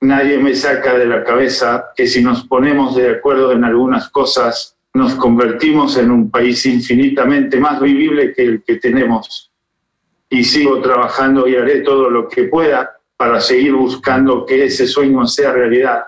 nadie 0.00 0.38
me 0.38 0.54
saca 0.54 0.96
de 0.96 1.06
la 1.06 1.24
cabeza 1.24 1.92
que 1.96 2.06
si 2.06 2.22
nos 2.22 2.46
ponemos 2.46 2.94
de 2.96 3.10
acuerdo 3.10 3.52
en 3.52 3.64
algunas 3.64 4.08
cosas, 4.10 4.76
nos 4.94 5.14
convertimos 5.14 5.96
en 5.98 6.10
un 6.10 6.30
país 6.30 6.64
infinitamente 6.66 7.58
más 7.60 7.80
vivible 7.80 8.32
que 8.32 8.42
el 8.42 8.62
que 8.62 8.76
tenemos. 8.76 9.50
Y 10.30 10.44
sigo 10.44 10.80
trabajando 10.80 11.46
y 11.46 11.56
haré 11.56 11.80
todo 11.80 12.10
lo 12.10 12.28
que 12.28 12.44
pueda 12.44 12.96
para 13.16 13.40
seguir 13.40 13.74
buscando 13.74 14.44
que 14.44 14.64
ese 14.64 14.86
sueño 14.86 15.26
sea 15.26 15.52
realidad. 15.52 16.04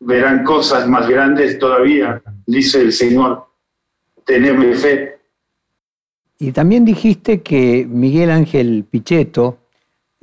Verán 0.00 0.42
cosas 0.42 0.88
más 0.88 1.08
grandes 1.08 1.58
todavía, 1.58 2.22
dice 2.46 2.80
el 2.80 2.92
Señor. 2.92 3.46
Teneme 4.24 4.74
fe. 4.74 5.18
Y 6.38 6.52
también 6.52 6.84
dijiste 6.84 7.42
que 7.42 7.86
Miguel 7.88 8.30
Ángel 8.30 8.84
Pichetto, 8.90 9.58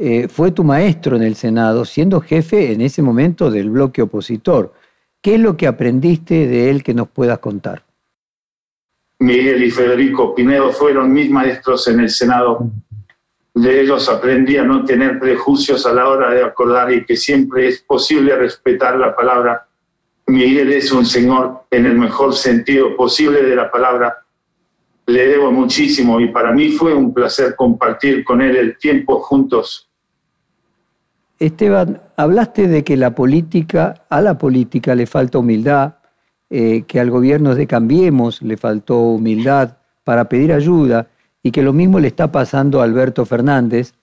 eh, 0.02 0.30
fue 0.30 0.52
tu 0.52 0.64
maestro 0.64 1.18
en 1.18 1.24
el 1.24 1.36
Senado, 1.36 1.84
siendo 1.84 2.22
jefe 2.22 2.72
en 2.72 2.80
ese 2.80 3.02
momento 3.02 3.52
del 3.52 3.70
bloque 3.70 4.02
opositor. 4.02 4.74
¿Qué 5.22 5.36
es 5.36 5.42
lo 5.42 5.58
que 5.58 5.68
aprendiste 5.68 6.48
de 6.48 6.70
él 6.70 6.84
que 6.84 6.94
nos 6.94 7.10
puedas 7.10 7.40
contar? 7.40 7.84
Miguel 9.20 9.62
y 9.62 9.70
Federico 9.70 10.34
Pinedo 10.34 10.72
fueron 10.72 11.12
mis 11.12 11.30
maestros 11.30 11.86
en 11.90 12.00
el 12.00 12.10
Senado. 12.10 12.72
De 13.54 13.82
ellos 13.82 14.08
aprendí 14.08 14.56
a 14.56 14.64
no 14.64 14.86
tener 14.86 15.20
prejuicios 15.20 15.86
a 15.86 15.92
la 15.92 16.08
hora 16.08 16.30
de 16.30 16.46
acordar 16.46 16.94
y 16.94 17.04
que 17.04 17.18
siempre 17.18 17.68
es 17.68 17.82
posible 17.82 18.38
respetar 18.38 18.98
la 18.98 19.14
palabra. 19.14 19.68
Miguel 20.28 20.72
es 20.72 20.94
un 20.94 21.06
señor 21.06 21.64
en 21.70 21.86
el 21.86 21.98
mejor 21.98 22.34
sentido 22.34 22.96
posible 22.96 23.44
de 23.44 23.54
la 23.54 23.70
palabra. 23.70 24.20
Le 25.08 25.28
debo 25.28 25.52
muchísimo 25.52 26.22
y 26.22 26.30
para 26.30 26.54
mí 26.54 26.70
fue 26.70 26.94
un 26.94 27.14
placer 27.14 27.54
compartir 27.58 28.24
con 28.24 28.42
él 28.42 28.56
el 28.56 28.78
tiempo 28.78 29.20
juntos 29.20 29.88
Esteban, 31.40 32.02
hablaste 32.18 32.68
de 32.68 32.84
que 32.84 32.98
la 32.98 33.16
política, 33.16 34.06
a 34.10 34.22
la 34.22 34.38
política 34.38 34.94
le 34.94 35.06
falta 35.06 35.38
humildad, 35.38 35.96
eh, 36.50 36.84
que 36.86 37.00
al 37.00 37.10
gobierno 37.10 37.56
de 37.56 37.66
Cambiemos 37.66 38.42
le 38.42 38.58
faltó 38.58 39.00
humildad 39.00 39.78
para 40.04 40.28
pedir 40.28 40.52
ayuda 40.52 41.08
y 41.42 41.52
que 41.52 41.62
lo 41.62 41.72
mismo 41.72 42.00
le 42.00 42.10
está 42.10 42.32
pasando 42.32 42.82
a 42.82 42.84
Alberto 42.84 43.26
Fernández 43.26 43.94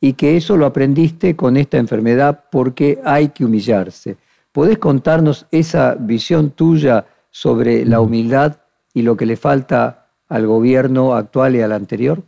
y 0.00 0.14
que 0.14 0.38
eso 0.38 0.56
lo 0.56 0.64
aprendiste 0.64 1.36
con 1.36 1.58
esta 1.58 1.76
enfermedad 1.76 2.44
porque 2.50 3.00
hay 3.04 3.28
que 3.28 3.44
humillarse. 3.44 4.16
¿Podés 4.52 4.78
contarnos 4.78 5.46
esa 5.50 5.96
visión 5.96 6.50
tuya 6.50 7.04
sobre 7.30 7.84
la 7.84 8.00
humildad 8.00 8.56
y 8.94 9.02
lo 9.02 9.18
que 9.18 9.26
le 9.26 9.36
falta 9.36 10.08
al 10.28 10.46
gobierno 10.46 11.14
actual 11.14 11.56
y 11.56 11.60
al 11.60 11.72
anterior? 11.72 12.22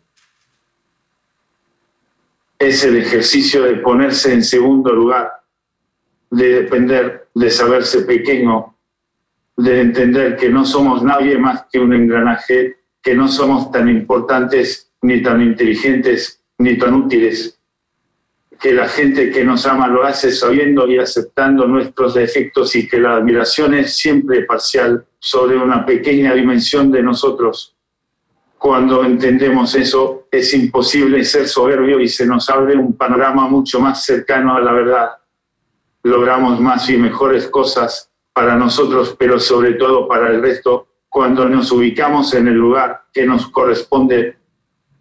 Es 2.59 2.83
el 2.85 2.97
ejercicio 2.97 3.63
de 3.63 3.77
ponerse 3.77 4.33
en 4.33 4.43
segundo 4.43 4.93
lugar, 4.93 5.31
de 6.31 6.63
depender, 6.63 7.29
de 7.35 7.51
saberse 7.51 8.03
pequeño, 8.03 8.77
de 9.57 9.81
entender 9.81 10.37
que 10.37 10.49
no 10.49 10.65
somos 10.65 11.03
nadie 11.03 11.39
más 11.39 11.67
que 11.71 11.79
un 11.79 11.95
engranaje, 11.95 12.77
que 13.01 13.15
no 13.15 13.29
somos 13.29 13.71
tan 13.71 13.89
importantes, 13.89 14.91
ni 15.03 15.23
tan 15.23 15.41
inteligentes, 15.41 16.43
ni 16.59 16.77
tan 16.77 16.95
útiles, 16.95 17.61
que 18.61 18.73
la 18.73 18.89
gente 18.89 19.31
que 19.31 19.45
nos 19.45 19.65
ama 19.67 19.87
lo 19.87 20.03
hace 20.03 20.33
sabiendo 20.33 20.89
y 20.89 20.99
aceptando 20.99 21.67
nuestros 21.69 22.15
defectos 22.15 22.75
y 22.75 22.89
que 22.89 22.99
la 22.99 23.15
admiración 23.17 23.75
es 23.75 23.97
siempre 23.97 24.43
parcial 24.43 25.07
sobre 25.21 25.57
una 25.57 25.87
pequeña 25.87 26.35
dimensión 26.35 26.91
de 26.91 27.05
nosotros 27.05 27.78
cuando 28.59 29.05
entendemos 29.05 29.75
eso, 29.77 30.27
es 30.31 30.53
imposible 30.53 31.25
ser 31.25 31.47
soberbio 31.47 32.01
y 32.01 32.09
se 32.09 32.27
nos 32.27 32.51
abre 32.51 32.77
un 32.77 32.95
panorama 32.95 33.49
mucho 33.49 33.81
más 33.81 34.05
cercano 34.05 34.57
a 34.57 34.61
la 34.61 34.73
verdad. 34.73 35.11
Logramos 36.03 36.61
más 36.61 36.91
y 36.91 36.97
mejores 36.97 37.47
cosas 37.49 38.11
para 38.33 38.57
nosotros, 38.57 39.15
pero 39.19 39.39
sobre 39.39 39.75
todo 39.75 40.09
para 40.09 40.29
el 40.29 40.43
resto, 40.43 40.89
cuando 41.09 41.49
nos 41.49 41.71
ubicamos 41.71 42.35
en 42.35 42.49
el 42.49 42.55
lugar 42.55 43.03
que 43.13 43.25
nos 43.25 43.49
corresponde. 43.49 44.37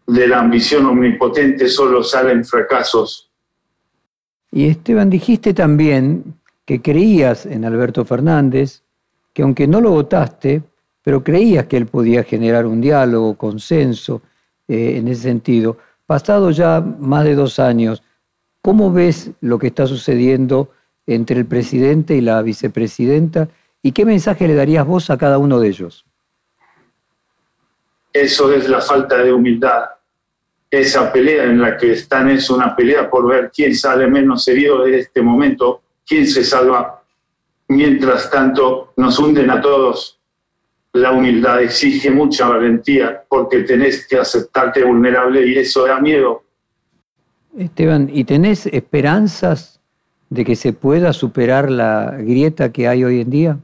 De 0.06 0.26
la 0.26 0.40
ambición 0.40 0.86
omnipotente 0.86 1.68
solo 1.68 2.02
salen 2.02 2.46
fracasos. 2.46 3.30
Y 4.52 4.68
Esteban, 4.68 5.10
dijiste 5.10 5.54
también 5.54 6.36
que 6.66 6.82
creías 6.82 7.46
en 7.46 7.66
Alberto 7.66 8.06
Fernández, 8.06 8.84
que 9.34 9.42
aunque 9.42 9.68
no 9.68 9.82
lo 9.82 9.90
votaste, 9.90 10.62
pero 11.08 11.24
creías 11.24 11.68
que 11.68 11.78
él 11.78 11.86
podía 11.86 12.22
generar 12.26 12.66
un 12.66 12.82
diálogo, 12.82 13.38
consenso 13.38 14.22
eh, 14.68 14.98
en 14.98 15.08
ese 15.08 15.22
sentido. 15.22 15.78
Pasado 16.06 16.52
ya 16.52 16.82
más 16.82 17.24
de 17.24 17.34
dos 17.34 17.60
años, 17.60 18.04
¿cómo 18.62 18.92
ves 18.92 19.32
lo 19.40 19.58
que 19.58 19.68
está 19.68 19.88
sucediendo 19.88 20.70
entre 21.06 21.40
el 21.40 21.46
presidente 21.46 22.14
y 22.18 22.20
la 22.20 22.42
vicepresidenta? 22.42 23.48
¿Y 23.82 23.94
qué 23.94 24.04
mensaje 24.04 24.50
le 24.50 24.56
darías 24.56 24.86
vos 24.86 25.10
a 25.10 25.18
cada 25.18 25.38
uno 25.38 25.62
de 25.62 25.70
ellos? 25.70 26.06
Eso 28.12 28.52
es 28.52 28.68
la 28.68 28.82
falta 28.82 29.20
de 29.20 29.32
humildad. 29.32 29.86
Esa 30.70 31.10
pelea 31.14 31.46
en 31.46 31.62
la 31.62 31.78
que 31.78 31.94
están 31.94 32.30
es 32.32 32.50
una 32.50 32.76
pelea 32.76 33.10
por 33.10 33.26
ver 33.30 33.50
quién 33.56 33.74
sale 33.74 34.08
menos 34.08 34.46
herido 34.50 34.84
de 34.84 35.00
este 35.00 35.22
momento, 35.22 35.84
quién 36.06 36.28
se 36.28 36.44
salva. 36.44 37.02
Mientras 37.70 38.30
tanto, 38.30 38.92
nos 38.98 39.18
hunden 39.18 39.50
a 39.52 39.62
todos 39.62 40.17
la 41.01 41.12
humildad 41.12 41.62
exige 41.62 42.12
mucha 42.12 42.48
valentía 42.48 43.24
porque 43.30 43.60
tenés 43.60 44.08
que 44.08 44.18
aceptarte 44.18 44.84
vulnerable 44.84 45.48
y 45.48 45.58
eso 45.58 45.86
da 45.86 46.00
miedo. 46.00 46.44
Esteban, 47.58 48.10
¿y 48.12 48.24
tenés 48.24 48.68
esperanzas 48.68 49.80
de 50.30 50.46
que 50.46 50.56
se 50.56 50.74
pueda 50.74 51.13
superar 51.13 51.72
la 51.72 52.16
grieta 52.20 52.72
que 52.72 52.88
hay 52.88 53.04
hoy 53.04 53.22
en 53.22 53.30
día? 53.30 53.58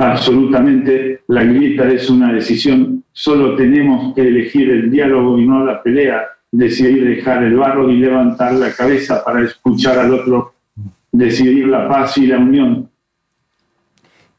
absolutamente 0.00 1.20
la 1.28 1.44
grieta 1.44 1.88
es 1.90 2.08
una 2.08 2.32
decisión. 2.32 3.04
Solo 3.12 3.54
tenemos 3.54 4.14
que 4.14 4.22
elegir 4.22 4.70
el 4.70 4.90
diálogo 4.90 5.38
y 5.38 5.46
no 5.46 5.64
la 5.64 5.82
pelea, 5.82 6.22
decidir 6.50 7.06
dejar 7.06 7.44
el 7.44 7.56
barro 7.56 7.90
y 7.90 7.98
levantar 7.98 8.54
la 8.54 8.72
cabeza 8.72 9.22
para 9.22 9.42
escuchar 9.42 9.98
al 9.98 10.14
otro, 10.14 10.54
decidir 11.12 11.68
la 11.68 11.86
paz 11.86 12.16
y 12.18 12.26
la 12.26 12.38
unión. 12.38 12.89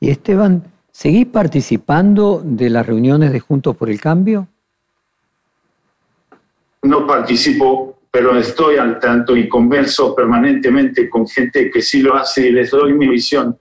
Y 0.01 0.09
Esteban, 0.09 0.63
¿seguís 0.91 1.27
participando 1.27 2.41
de 2.43 2.71
las 2.71 2.85
reuniones 2.85 3.31
de 3.31 3.39
Juntos 3.39 3.77
por 3.77 3.89
el 3.89 4.01
Cambio? 4.01 4.47
No 6.81 7.05
participo, 7.05 7.99
pero 8.09 8.35
estoy 8.35 8.77
al 8.77 8.99
tanto 8.99 9.37
y 9.37 9.47
converso 9.47 10.15
permanentemente 10.15 11.07
con 11.07 11.27
gente 11.27 11.69
que 11.69 11.83
sí 11.83 12.01
lo 12.01 12.15
hace 12.15 12.47
y 12.47 12.51
les 12.51 12.71
doy 12.71 12.93
mi 12.93 13.07
visión 13.07 13.57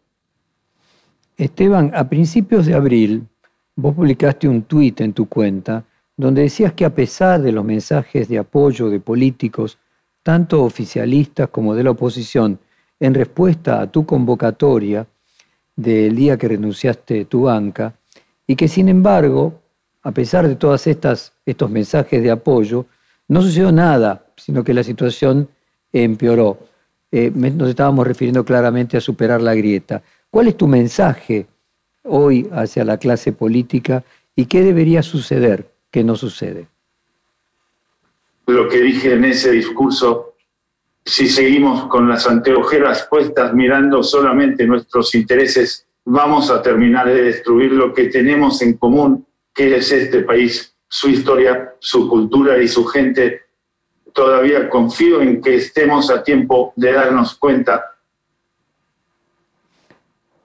Esteban, 1.36 1.90
a 1.94 2.08
principios 2.08 2.66
de 2.66 2.74
abril, 2.74 3.26
vos 3.74 3.94
publicaste 3.94 4.46
un 4.46 4.62
tuit 4.62 5.00
en 5.00 5.12
tu 5.14 5.26
cuenta 5.26 5.84
donde 6.14 6.42
decías 6.42 6.74
que 6.74 6.84
a 6.84 6.94
pesar 6.94 7.40
de 7.40 7.50
los 7.50 7.64
mensajes 7.64 8.28
de 8.28 8.38
apoyo 8.38 8.90
de 8.90 9.00
políticos, 9.00 9.78
tanto 10.22 10.62
oficialistas 10.62 11.48
como 11.48 11.74
de 11.74 11.84
la 11.84 11.92
oposición, 11.92 12.58
en 12.98 13.14
respuesta 13.14 13.80
a 13.80 13.90
tu 13.90 14.04
convocatoria 14.04 15.06
del 15.82 16.14
día 16.16 16.36
que 16.36 16.48
renunciaste 16.48 17.24
tu 17.24 17.42
banca, 17.42 17.94
y 18.46 18.56
que 18.56 18.68
sin 18.68 18.88
embargo, 18.88 19.60
a 20.02 20.12
pesar 20.12 20.48
de 20.48 20.56
todos 20.56 20.86
estos 20.86 21.70
mensajes 21.70 22.22
de 22.22 22.30
apoyo, 22.30 22.86
no 23.28 23.42
sucedió 23.42 23.70
nada, 23.70 24.26
sino 24.36 24.64
que 24.64 24.74
la 24.74 24.82
situación 24.82 25.48
empeoró. 25.92 26.58
Eh, 27.12 27.30
nos 27.34 27.68
estábamos 27.68 28.06
refiriendo 28.06 28.44
claramente 28.44 28.96
a 28.96 29.00
superar 29.00 29.40
la 29.40 29.54
grieta. 29.54 30.02
¿Cuál 30.30 30.48
es 30.48 30.56
tu 30.56 30.66
mensaje 30.66 31.46
hoy 32.04 32.48
hacia 32.52 32.84
la 32.84 32.98
clase 32.98 33.32
política 33.32 34.04
y 34.34 34.46
qué 34.46 34.62
debería 34.62 35.02
suceder 35.02 35.70
que 35.90 36.04
no 36.04 36.16
sucede? 36.16 36.66
Lo 38.46 38.68
que 38.68 38.80
dije 38.80 39.14
en 39.14 39.24
ese 39.24 39.52
discurso, 39.52 40.29
si 41.04 41.28
seguimos 41.28 41.86
con 41.88 42.08
las 42.08 42.26
anteojeras 42.26 43.06
puestas 43.08 43.54
mirando 43.54 44.02
solamente 44.02 44.66
nuestros 44.66 45.14
intereses, 45.14 45.86
vamos 46.04 46.50
a 46.50 46.62
terminar 46.62 47.06
de 47.06 47.22
destruir 47.22 47.72
lo 47.72 47.92
que 47.94 48.04
tenemos 48.04 48.62
en 48.62 48.74
común, 48.74 49.26
que 49.54 49.76
es 49.76 49.90
este 49.92 50.20
país, 50.20 50.74
su 50.88 51.08
historia, 51.08 51.74
su 51.78 52.08
cultura 52.08 52.62
y 52.62 52.68
su 52.68 52.84
gente. 52.84 53.42
Todavía 54.12 54.68
confío 54.68 55.20
en 55.20 55.40
que 55.40 55.56
estemos 55.56 56.10
a 56.10 56.22
tiempo 56.22 56.72
de 56.76 56.92
darnos 56.92 57.36
cuenta 57.36 57.90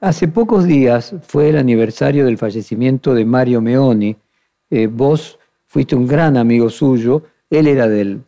Hace 0.06 0.28
pocos 0.28 0.66
días 0.66 1.16
fue 1.24 1.50
el 1.50 1.58
aniversario 1.58 2.26
del 2.26 2.38
fallecimiento 2.38 3.16
de 3.16 3.26
Mario 3.26 3.60
Meoni. 3.60 4.16
Eh, 4.70 4.86
vos 4.86 5.40
fuiste 5.66 5.96
un 5.96 6.06
gran 6.06 6.38
amigo 6.38 6.70
suyo. 6.70 7.24
Él 7.50 7.66
era 7.66 7.88
del 7.88 8.22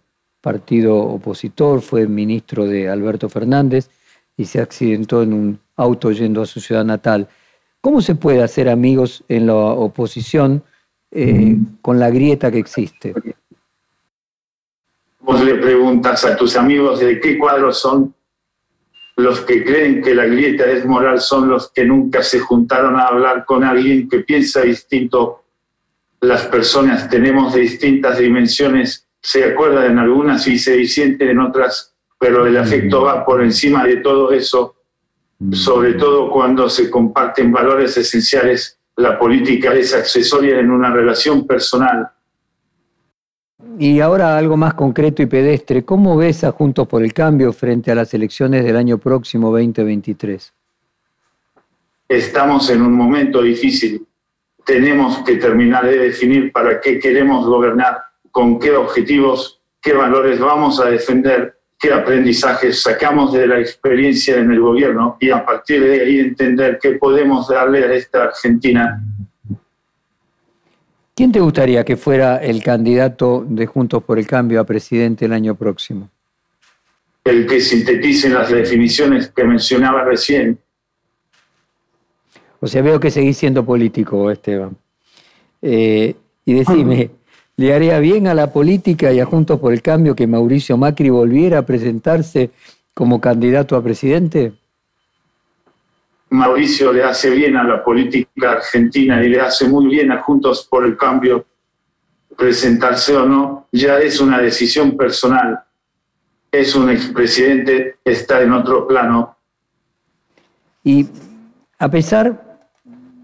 partido 0.47 0.97
opositor, 0.97 1.81
fue 1.81 2.07
ministro 2.07 2.65
de 2.65 2.87
Alberto 2.87 3.27
Fernández 3.27 3.89
y 4.37 4.45
se 4.45 4.61
accidentó 4.61 5.21
en 5.21 5.33
un 5.33 5.59
auto 5.75 6.09
yendo 6.09 6.41
a 6.41 6.45
su 6.45 6.61
ciudad 6.61 6.85
natal. 6.85 7.27
¿Cómo 7.81 8.01
se 8.01 8.15
puede 8.15 8.41
hacer 8.41 8.69
amigos 8.69 9.25
en 9.27 9.47
la 9.47 9.55
oposición 9.55 10.63
eh, 11.11 11.57
con 11.81 11.99
la 11.99 12.09
grieta 12.11 12.49
que 12.49 12.59
existe? 12.59 13.13
Vos 15.19 15.43
le 15.43 15.55
preguntas 15.55 16.23
a 16.23 16.37
tus 16.37 16.55
amigos 16.55 17.01
de 17.01 17.19
qué 17.19 17.37
cuadros 17.37 17.81
son 17.81 18.15
los 19.17 19.41
que 19.41 19.65
creen 19.65 20.01
que 20.01 20.15
la 20.15 20.27
grieta 20.27 20.63
es 20.63 20.85
moral 20.85 21.19
son 21.19 21.49
los 21.49 21.73
que 21.73 21.83
nunca 21.83 22.23
se 22.23 22.39
juntaron 22.39 22.95
a 22.95 23.07
hablar 23.07 23.43
con 23.43 23.65
alguien 23.65 24.07
que 24.07 24.19
piensa 24.19 24.61
distinto. 24.61 25.43
Las 26.21 26.45
personas 26.45 27.09
tenemos 27.09 27.53
de 27.53 27.59
distintas 27.59 28.17
dimensiones, 28.17 29.06
se 29.21 29.43
acuerdan 29.43 29.91
en 29.91 29.99
algunas 29.99 30.47
y 30.47 30.57
se 30.57 30.73
disienten 30.73 31.29
en 31.29 31.39
otras, 31.39 31.95
pero 32.19 32.45
el 32.45 32.57
afecto 32.57 33.03
va 33.03 33.25
por 33.25 33.43
encima 33.43 33.85
de 33.85 33.97
todo 33.97 34.31
eso, 34.31 34.75
sobre 35.51 35.93
todo 35.93 36.31
cuando 36.31 36.69
se 36.69 36.89
comparten 36.89 37.51
valores 37.51 37.97
esenciales. 37.97 38.79
La 38.95 39.19
política 39.19 39.73
es 39.73 39.93
accesoria 39.93 40.59
en 40.59 40.71
una 40.71 40.91
relación 40.91 41.45
personal 41.45 42.11
y 43.79 43.99
ahora 43.99 44.37
algo 44.37 44.57
más 44.57 44.73
concreto 44.73 45.21
y 45.21 45.27
pedestre. 45.27 45.83
¿Cómo 45.83 46.17
ves 46.17 46.43
a 46.43 46.51
Juntos 46.51 46.87
por 46.87 47.03
el 47.03 47.13
Cambio 47.13 47.53
frente 47.53 47.91
a 47.91 47.95
las 47.95 48.13
elecciones 48.13 48.63
del 48.63 48.75
año 48.75 48.97
próximo 48.97 49.51
2023? 49.51 50.53
Estamos 52.09 52.69
en 52.69 52.81
un 52.81 52.93
momento 52.93 53.41
difícil. 53.41 54.05
Tenemos 54.65 55.19
que 55.19 55.35
terminar 55.35 55.85
de 55.85 55.97
definir 55.97 56.51
para 56.51 56.81
qué 56.81 56.99
queremos 56.99 57.45
gobernar, 57.45 58.01
con 58.37 58.59
qué 58.59 58.75
objetivos, 58.75 59.59
qué 59.81 59.93
valores 59.93 60.39
vamos 60.39 60.79
a 60.79 60.91
defender, 60.91 61.57
qué 61.79 61.91
aprendizajes 61.91 62.83
sacamos 62.83 63.33
de 63.33 63.47
la 63.47 63.59
experiencia 63.59 64.37
en 64.37 64.51
el 64.51 64.59
gobierno 64.59 65.17
y 65.19 65.31
a 65.31 65.43
partir 65.43 65.83
de 65.83 66.01
ahí 66.01 66.19
entender 66.19 66.77
qué 66.79 66.91
podemos 66.91 67.47
darle 67.47 67.83
a 67.83 67.93
esta 67.93 68.25
Argentina 68.25 69.01
¿Quién 71.15 71.31
te 71.31 71.39
gustaría 71.39 71.83
que 71.83 71.97
fuera 71.97 72.37
el 72.37 72.61
candidato 72.61 73.43
de 73.49 73.65
Juntos 73.65 74.03
por 74.03 74.19
el 74.19 74.27
Cambio 74.27 74.61
a 74.61 74.65
presidente 74.65 75.25
el 75.25 75.33
año 75.33 75.55
próximo? 75.55 76.11
El 77.23 77.47
que 77.47 77.59
sintetice 77.59 78.29
las 78.29 78.51
definiciones 78.51 79.29
que 79.35 79.43
mencionaba 79.45 80.03
recién. 80.03 80.59
O 82.59 82.67
sea, 82.67 82.83
veo 82.83 82.99
que 82.99 83.09
seguís 83.09 83.35
siendo 83.35 83.65
político, 83.65 84.29
Esteban. 84.29 84.77
Eh, 85.59 86.13
y 86.45 86.53
decime, 86.53 87.09
¿le 87.57 87.73
haría 87.73 87.99
bien 87.99 88.27
a 88.27 88.33
la 88.33 88.53
política 88.53 89.11
y 89.11 89.19
a 89.19 89.25
Juntos 89.25 89.59
por 89.59 89.73
el 89.73 89.81
Cambio 89.81 90.15
que 90.15 90.27
Mauricio 90.27 90.77
Macri 90.77 91.09
volviera 91.09 91.59
a 91.59 91.65
presentarse 91.65 92.51
como 92.93 93.19
candidato 93.19 93.75
a 93.75 93.83
presidente? 93.83 94.53
Mauricio 96.29 96.93
le 96.93 97.03
hace 97.03 97.31
bien 97.31 97.57
a 97.57 97.63
la 97.63 97.83
política 97.83 98.51
argentina 98.51 99.23
y 99.23 99.29
le 99.29 99.41
hace 99.41 99.67
muy 99.67 99.87
bien 99.87 100.11
a 100.11 100.21
Juntos 100.21 100.67
por 100.69 100.85
el 100.85 100.95
Cambio 100.95 101.45
presentarse 102.37 103.15
o 103.15 103.25
no, 103.25 103.67
ya 103.71 103.99
es 103.99 104.21
una 104.21 104.39
decisión 104.39 104.95
personal. 104.95 105.59
Es 106.51 106.75
un 106.75 106.89
expresidente, 106.89 107.95
está 108.05 108.41
en 108.41 108.53
otro 108.53 108.87
plano. 108.87 109.35
Y 110.83 111.07
a 111.79 111.89
pesar 111.89 112.61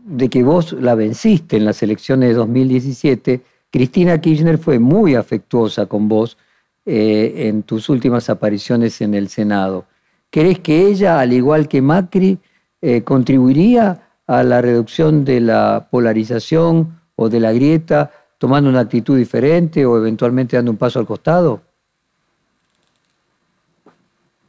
de 0.05 0.29
que 0.29 0.43
vos 0.43 0.73
la 0.73 0.95
venciste 0.95 1.57
en 1.57 1.65
las 1.65 1.83
elecciones 1.83 2.29
de 2.29 2.35
2017, 2.35 3.41
Cristina 3.73 4.21
Kirchner 4.21 4.59
fue 4.59 4.77
muy 4.77 5.15
afectuosa 5.15 5.87
con 5.87 6.07
vos 6.07 6.37
eh, 6.85 7.47
en 7.47 7.63
tus 7.63 7.89
últimas 7.89 8.29
apariciones 8.29 9.01
en 9.01 9.15
el 9.15 9.29
Senado. 9.29 9.85
¿Crees 10.29 10.59
que 10.59 10.85
ella, 10.85 11.19
al 11.19 11.33
igual 11.33 11.67
que 11.67 11.81
Macri, 11.81 12.37
eh, 12.83 13.01
contribuiría 13.03 14.09
a 14.27 14.43
la 14.43 14.61
reducción 14.61 15.25
de 15.25 15.39
la 15.39 15.87
polarización 15.89 17.01
o 17.15 17.29
de 17.29 17.39
la 17.39 17.51
grieta 17.51 18.11
tomando 18.37 18.69
una 18.69 18.81
actitud 18.81 19.17
diferente 19.17 19.87
o 19.87 19.97
eventualmente 19.97 20.55
dando 20.55 20.69
un 20.69 20.77
paso 20.77 20.99
al 20.99 21.07
costado? 21.07 21.63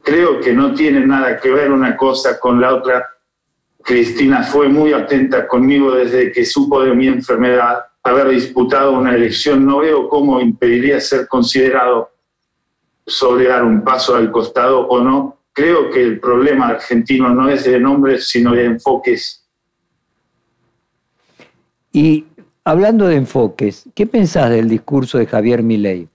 Creo 0.03 0.39
que 0.39 0.53
no 0.53 0.71
tiene 0.75 1.03
nada 1.03 1.39
que 1.39 1.49
ver 1.49 1.71
una 1.71 1.97
cosa 1.97 2.39
con 2.39 2.61
la 2.61 2.75
otra. 2.75 3.03
Cristina 3.81 4.43
fue 4.43 4.69
muy 4.69 4.93
atenta 4.93 5.47
conmigo 5.47 5.95
desde 5.95 6.31
que 6.31 6.45
supo 6.45 6.83
de 6.83 6.93
mi 6.93 7.07
enfermedad. 7.07 7.85
Haber 8.05 8.29
disputado 8.29 8.93
una 8.93 9.13
elección 9.13 9.65
no 9.65 9.79
veo 9.79 10.07
cómo 10.07 10.39
impediría 10.39 11.01
ser 11.01 11.27
considerado 11.27 12.11
sobre 13.05 13.49
dar 13.49 13.63
un 13.63 13.83
paso 13.83 14.15
al 14.15 14.31
costado 14.31 14.87
o 14.87 15.01
no 15.01 15.35
creo 15.55 15.89
que 15.89 16.03
el 16.03 16.19
problema 16.19 16.67
argentino 16.67 17.29
no 17.33 17.49
es 17.49 17.63
de 17.63 17.79
nombres, 17.79 18.27
sino 18.27 18.53
de 18.53 18.65
enfoques. 18.65 19.47
Y 21.93 22.25
hablando 22.65 23.07
de 23.07 23.15
enfoques, 23.15 23.85
¿qué 23.95 24.05
pensás 24.05 24.49
del 24.49 24.67
discurso 24.67 25.17
de 25.17 25.25
Javier 25.25 25.63
Milei? 25.63 26.09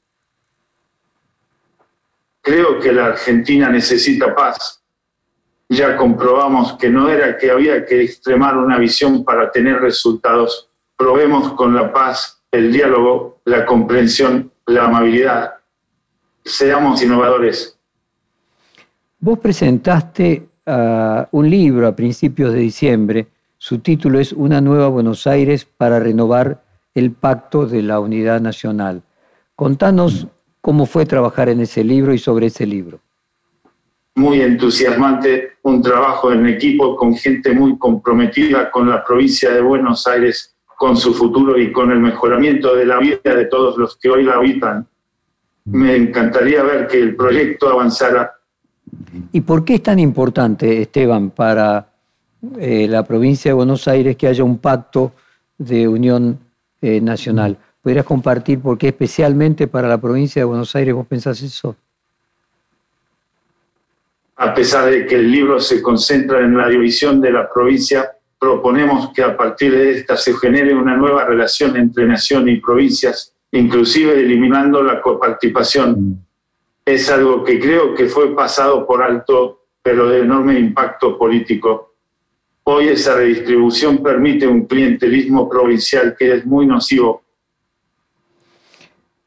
Creo 2.42 2.78
que 2.78 2.92
la 2.92 3.06
Argentina 3.06 3.70
necesita 3.70 4.34
paz. 4.34 4.82
Ya 5.70 5.96
comprobamos 5.96 6.74
que 6.74 6.90
no 6.90 7.08
era 7.08 7.38
que 7.38 7.50
había 7.50 7.86
que 7.86 8.02
extremar 8.02 8.58
una 8.58 8.76
visión 8.76 9.24
para 9.24 9.50
tener 9.50 9.80
resultados. 9.80 10.69
Probemos 11.00 11.54
con 11.54 11.74
la 11.74 11.90
paz, 11.90 12.42
el 12.52 12.70
diálogo, 12.70 13.38
la 13.46 13.64
comprensión, 13.64 14.52
la 14.66 14.84
amabilidad. 14.84 15.54
Seamos 16.44 17.02
innovadores. 17.02 17.78
Vos 19.18 19.38
presentaste 19.38 20.46
ah, 20.66 21.26
un 21.30 21.48
libro 21.48 21.88
a 21.88 21.96
principios 21.96 22.52
de 22.52 22.58
diciembre, 22.58 23.28
su 23.56 23.78
título 23.78 24.20
es 24.20 24.34
Una 24.34 24.60
nueva 24.60 24.88
Buenos 24.88 25.26
Aires 25.26 25.64
para 25.64 25.98
renovar 26.00 26.62
el 26.94 27.12
pacto 27.12 27.64
de 27.64 27.80
la 27.80 27.98
unidad 27.98 28.42
nacional. 28.42 29.02
Contanos 29.56 30.26
cómo 30.60 30.84
fue 30.84 31.06
trabajar 31.06 31.48
en 31.48 31.60
ese 31.60 31.82
libro 31.82 32.12
y 32.12 32.18
sobre 32.18 32.48
ese 32.48 32.66
libro. 32.66 33.00
muy 34.16 34.42
entusiasmante, 34.42 35.52
un 35.62 35.80
trabajo 35.80 36.30
en 36.30 36.46
equipo 36.46 36.94
con 36.94 37.14
gente 37.14 37.54
muy 37.54 37.78
comprometida 37.78 38.70
con 38.70 38.90
la 38.90 39.02
provincia 39.02 39.50
de 39.50 39.62
Buenos 39.62 40.06
Aires, 40.06 40.49
con 40.80 40.96
su 40.96 41.12
futuro 41.12 41.58
y 41.58 41.72
con 41.72 41.90
el 41.90 42.00
mejoramiento 42.00 42.74
de 42.74 42.86
la 42.86 42.98
vida 42.98 43.34
de 43.34 43.44
todos 43.44 43.76
los 43.76 43.98
que 43.98 44.08
hoy 44.08 44.24
la 44.24 44.36
habitan. 44.36 44.86
Me 45.66 45.94
encantaría 45.94 46.62
ver 46.62 46.86
que 46.86 46.98
el 46.98 47.14
proyecto 47.14 47.68
avanzara. 47.68 48.32
¿Y 49.30 49.42
por 49.42 49.62
qué 49.62 49.74
es 49.74 49.82
tan 49.82 49.98
importante, 49.98 50.80
Esteban, 50.80 51.32
para 51.32 51.86
eh, 52.58 52.86
la 52.88 53.02
provincia 53.02 53.50
de 53.50 53.56
Buenos 53.56 53.86
Aires 53.88 54.16
que 54.16 54.26
haya 54.26 54.42
un 54.42 54.56
pacto 54.56 55.12
de 55.58 55.86
unión 55.86 56.38
eh, 56.80 56.98
nacional? 57.02 57.58
¿Podrías 57.82 58.06
compartir 58.06 58.60
por 58.60 58.78
qué 58.78 58.88
especialmente 58.88 59.68
para 59.68 59.86
la 59.86 60.00
provincia 60.00 60.40
de 60.40 60.46
Buenos 60.46 60.74
Aires 60.74 60.94
vos 60.94 61.06
pensás 61.06 61.42
eso? 61.42 61.76
A 64.36 64.54
pesar 64.54 64.90
de 64.90 65.04
que 65.04 65.16
el 65.16 65.30
libro 65.30 65.60
se 65.60 65.82
concentra 65.82 66.40
en 66.40 66.56
la 66.56 66.68
división 66.70 67.20
de 67.20 67.32
la 67.32 67.50
provincia, 67.52 68.12
proponemos 68.40 69.12
que 69.12 69.22
a 69.22 69.36
partir 69.36 69.70
de 69.70 69.90
esta 69.92 70.16
se 70.16 70.32
genere 70.32 70.74
una 70.74 70.96
nueva 70.96 71.26
relación 71.26 71.76
entre 71.76 72.06
nación 72.06 72.48
y 72.48 72.56
provincias, 72.56 73.34
inclusive 73.52 74.18
eliminando 74.18 74.82
la 74.82 75.02
coparticipación. 75.02 76.24
Es 76.82 77.10
algo 77.10 77.44
que 77.44 77.60
creo 77.60 77.94
que 77.94 78.06
fue 78.06 78.34
pasado 78.34 78.86
por 78.86 79.02
alto, 79.02 79.66
pero 79.82 80.08
de 80.08 80.20
enorme 80.20 80.58
impacto 80.58 81.18
político. 81.18 81.92
Hoy 82.64 82.88
esa 82.88 83.14
redistribución 83.14 84.02
permite 84.02 84.46
un 84.46 84.64
clientelismo 84.64 85.46
provincial 85.46 86.16
que 86.18 86.36
es 86.36 86.46
muy 86.46 86.66
nocivo. 86.66 87.22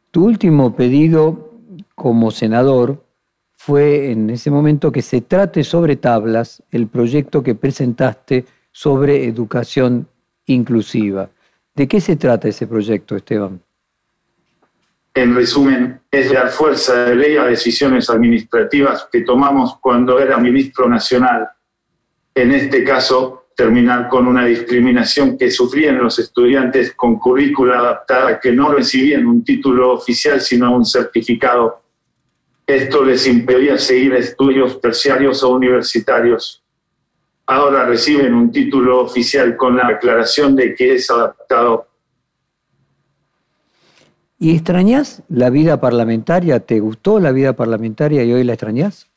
Tu 0.10 0.26
último 0.26 0.76
pedido 0.76 1.52
como 1.94 2.32
senador 2.32 3.04
fue 3.52 4.12
en 4.12 4.32
ese 4.32 4.50
momento 4.50 4.92
que 4.92 5.04
se 5.04 5.22
trate 5.22 5.64
sobre 5.64 5.98
tablas 5.98 6.64
el 6.72 6.88
proyecto 6.88 7.44
que 7.44 7.54
presentaste 7.54 8.46
sobre 8.74 9.26
educación 9.26 10.10
inclusiva. 10.48 11.30
¿De 11.74 11.88
qué 11.88 12.02
se 12.02 12.18
trata 12.18 12.50
ese 12.50 12.68
proyecto, 12.68 13.16
Esteban? 13.16 13.62
En 15.14 15.34
resumen, 15.34 16.02
es 16.12 16.34
dar 16.34 16.50
fuerza 16.50 17.06
de 17.06 17.16
ley 17.16 17.38
a 17.38 17.46
decisiones 17.46 18.10
administrativas 18.10 19.08
que 19.10 19.22
tomamos 19.22 19.78
cuando 19.80 20.20
era 20.20 20.38
ministro 20.38 20.90
nacional. 20.90 21.48
En 22.36 22.52
este 22.52 22.84
caso, 22.84 23.46
terminar 23.56 24.10
con 24.10 24.28
una 24.28 24.44
discriminación 24.44 25.38
que 25.38 25.50
sufrían 25.50 26.00
los 26.00 26.20
estudiantes 26.20 26.94
con 26.94 27.18
currícula 27.18 27.80
adaptada 27.80 28.40
que 28.40 28.52
no 28.52 28.74
recibían 28.74 29.28
un 29.28 29.44
título 29.44 29.94
oficial 29.94 30.42
sino 30.42 30.76
un 30.76 30.84
certificado 30.84 31.84
esto 32.66 33.04
les 33.04 33.28
impedía 33.28 33.78
seguir 33.78 34.14
estudios 34.14 34.80
terciarios 34.80 35.44
o 35.44 35.50
universitarios. 35.50 36.63
Ahora 37.46 37.86
reciben 37.86 38.34
un 38.34 38.52
título 38.52 39.02
oficial 39.02 39.58
con 39.58 39.78
la 39.78 39.88
aclaración 39.88 40.56
de 40.56 40.74
que 40.74 40.96
es 40.96 41.10
adaptado. 41.10 41.88
¿Y 44.40 44.56
extrañas 44.56 45.24
la 45.30 45.50
vida 45.50 45.80
parlamentaria? 45.80 46.60
¿Te 46.60 46.80
gustó 46.80 47.20
la 47.20 47.32
vida 47.32 47.54
parlamentaria 47.54 48.24
y 48.24 48.34
hoy 48.34 48.44
la 48.44 48.54
extrañas? 48.54 49.10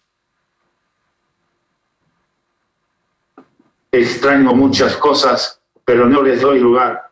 Extraño 3.93 4.55
muchas 4.55 4.97
cosas, 4.97 5.61
pero 5.85 6.07
no 6.07 6.23
les 6.23 6.41
doy 6.41 6.61
lugar. 6.61 7.11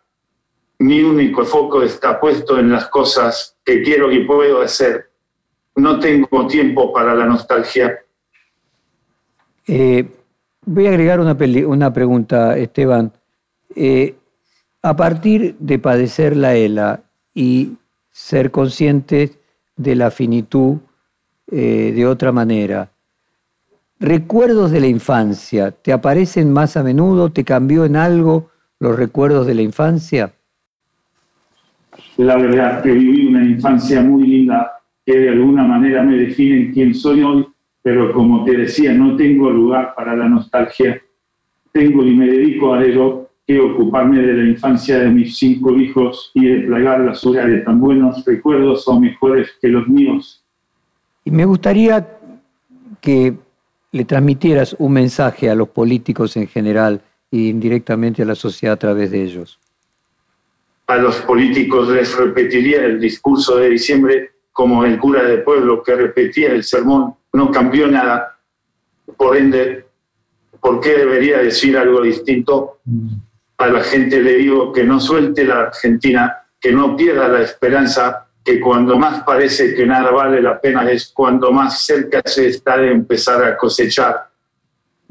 Mi 0.78 1.02
único 1.02 1.44
foco 1.44 1.82
está 1.82 2.20
puesto 2.20 2.58
en 2.58 2.70
las 2.70 2.88
cosas 2.88 3.56
que 3.64 3.82
quiero 3.82 4.12
y 4.12 4.24
puedo 4.24 4.60
hacer 4.60 5.14
no 5.76 5.98
tengo 5.98 6.46
tiempo 6.46 6.92
para 6.92 7.14
la 7.14 7.26
nostalgia. 7.26 8.00
Eh, 9.66 10.08
voy 10.66 10.86
a 10.86 10.90
agregar 10.90 11.20
una, 11.20 11.36
una 11.66 11.92
pregunta, 11.92 12.56
Esteban. 12.56 13.12
Eh, 13.74 14.14
a 14.82 14.96
partir 14.96 15.56
de 15.58 15.78
padecer 15.78 16.36
la 16.36 16.54
ELA 16.54 17.00
y 17.34 17.72
ser 18.10 18.50
consciente 18.50 19.32
de 19.76 19.94
la 19.96 20.10
finitud 20.10 20.78
eh, 21.50 21.92
de 21.94 22.06
otra 22.06 22.32
manera, 22.32 22.90
¿recuerdos 23.98 24.70
de 24.70 24.80
la 24.80 24.86
infancia 24.86 25.70
te 25.70 25.92
aparecen 25.92 26.52
más 26.52 26.76
a 26.76 26.82
menudo? 26.82 27.30
¿Te 27.30 27.44
cambió 27.44 27.84
en 27.84 27.96
algo 27.96 28.50
los 28.78 28.96
recuerdos 28.96 29.46
de 29.46 29.54
la 29.54 29.62
infancia? 29.62 30.32
La 32.16 32.36
verdad 32.36 32.82
que 32.82 32.92
viví 32.92 33.26
una 33.26 33.44
infancia 33.44 34.02
muy 34.02 34.26
linda 34.26 34.72
que 35.04 35.18
de 35.18 35.28
alguna 35.30 35.64
manera 35.64 36.02
me 36.02 36.16
definen 36.16 36.72
quién 36.72 36.94
soy 36.94 37.22
hoy, 37.22 37.46
pero 37.84 38.14
como 38.14 38.46
te 38.46 38.56
decía, 38.56 38.94
no 38.94 39.14
tengo 39.14 39.50
lugar 39.50 39.94
para 39.94 40.16
la 40.16 40.26
nostalgia. 40.26 41.02
Tengo 41.70 42.02
y 42.02 42.14
me 42.14 42.26
dedico 42.26 42.72
a 42.72 42.82
ello 42.82 43.28
que 43.46 43.60
ocuparme 43.60 44.22
de 44.22 44.32
la 44.32 44.48
infancia 44.48 45.00
de 45.00 45.10
mis 45.10 45.36
cinco 45.36 45.76
hijos 45.76 46.30
y 46.32 46.46
de 46.46 46.60
plagar 46.62 47.00
la 47.00 47.14
suya 47.14 47.44
de 47.44 47.58
tan 47.58 47.78
buenos 47.78 48.24
recuerdos 48.24 48.88
o 48.88 48.98
mejores 48.98 49.50
que 49.60 49.68
los 49.68 49.86
míos. 49.86 50.42
Y 51.26 51.30
me 51.30 51.44
gustaría 51.44 52.08
que 53.02 53.34
le 53.92 54.04
transmitieras 54.06 54.74
un 54.78 54.94
mensaje 54.94 55.50
a 55.50 55.54
los 55.54 55.68
políticos 55.68 56.38
en 56.38 56.46
general 56.46 57.02
e 57.30 57.36
indirectamente 57.36 58.22
a 58.22 58.24
la 58.24 58.34
sociedad 58.34 58.76
a 58.76 58.78
través 58.78 59.10
de 59.10 59.24
ellos. 59.24 59.58
A 60.86 60.96
los 60.96 61.16
políticos 61.16 61.90
les 61.90 62.16
repetiría 62.16 62.82
el 62.86 62.98
discurso 62.98 63.58
de 63.58 63.68
diciembre 63.68 64.30
como 64.52 64.86
el 64.86 64.98
cura 64.98 65.22
de 65.24 65.38
pueblo 65.38 65.82
que 65.82 65.94
repetía 65.94 66.50
el 66.52 66.64
sermón, 66.64 67.14
no 67.34 67.50
cambió 67.50 67.86
nada. 67.86 68.38
Por 69.16 69.36
ende, 69.36 69.84
¿por 70.60 70.80
qué 70.80 70.96
debería 70.96 71.38
decir 71.38 71.76
algo 71.76 72.00
distinto? 72.00 72.78
A 73.58 73.66
la 73.66 73.82
gente 73.82 74.20
le 74.20 74.36
digo 74.36 74.72
que 74.72 74.84
no 74.84 74.98
suelte 75.00 75.44
la 75.44 75.60
Argentina, 75.60 76.46
que 76.60 76.72
no 76.72 76.96
pierda 76.96 77.28
la 77.28 77.42
esperanza, 77.42 78.28
que 78.42 78.58
cuando 78.60 78.96
más 78.96 79.22
parece 79.24 79.74
que 79.74 79.84
nada 79.84 80.10
vale 80.10 80.40
la 80.40 80.60
pena 80.60 80.90
es 80.90 81.12
cuando 81.12 81.52
más 81.52 81.84
cerca 81.84 82.22
se 82.24 82.48
está 82.48 82.78
de 82.78 82.90
empezar 82.90 83.42
a 83.44 83.56
cosechar. 83.56 84.28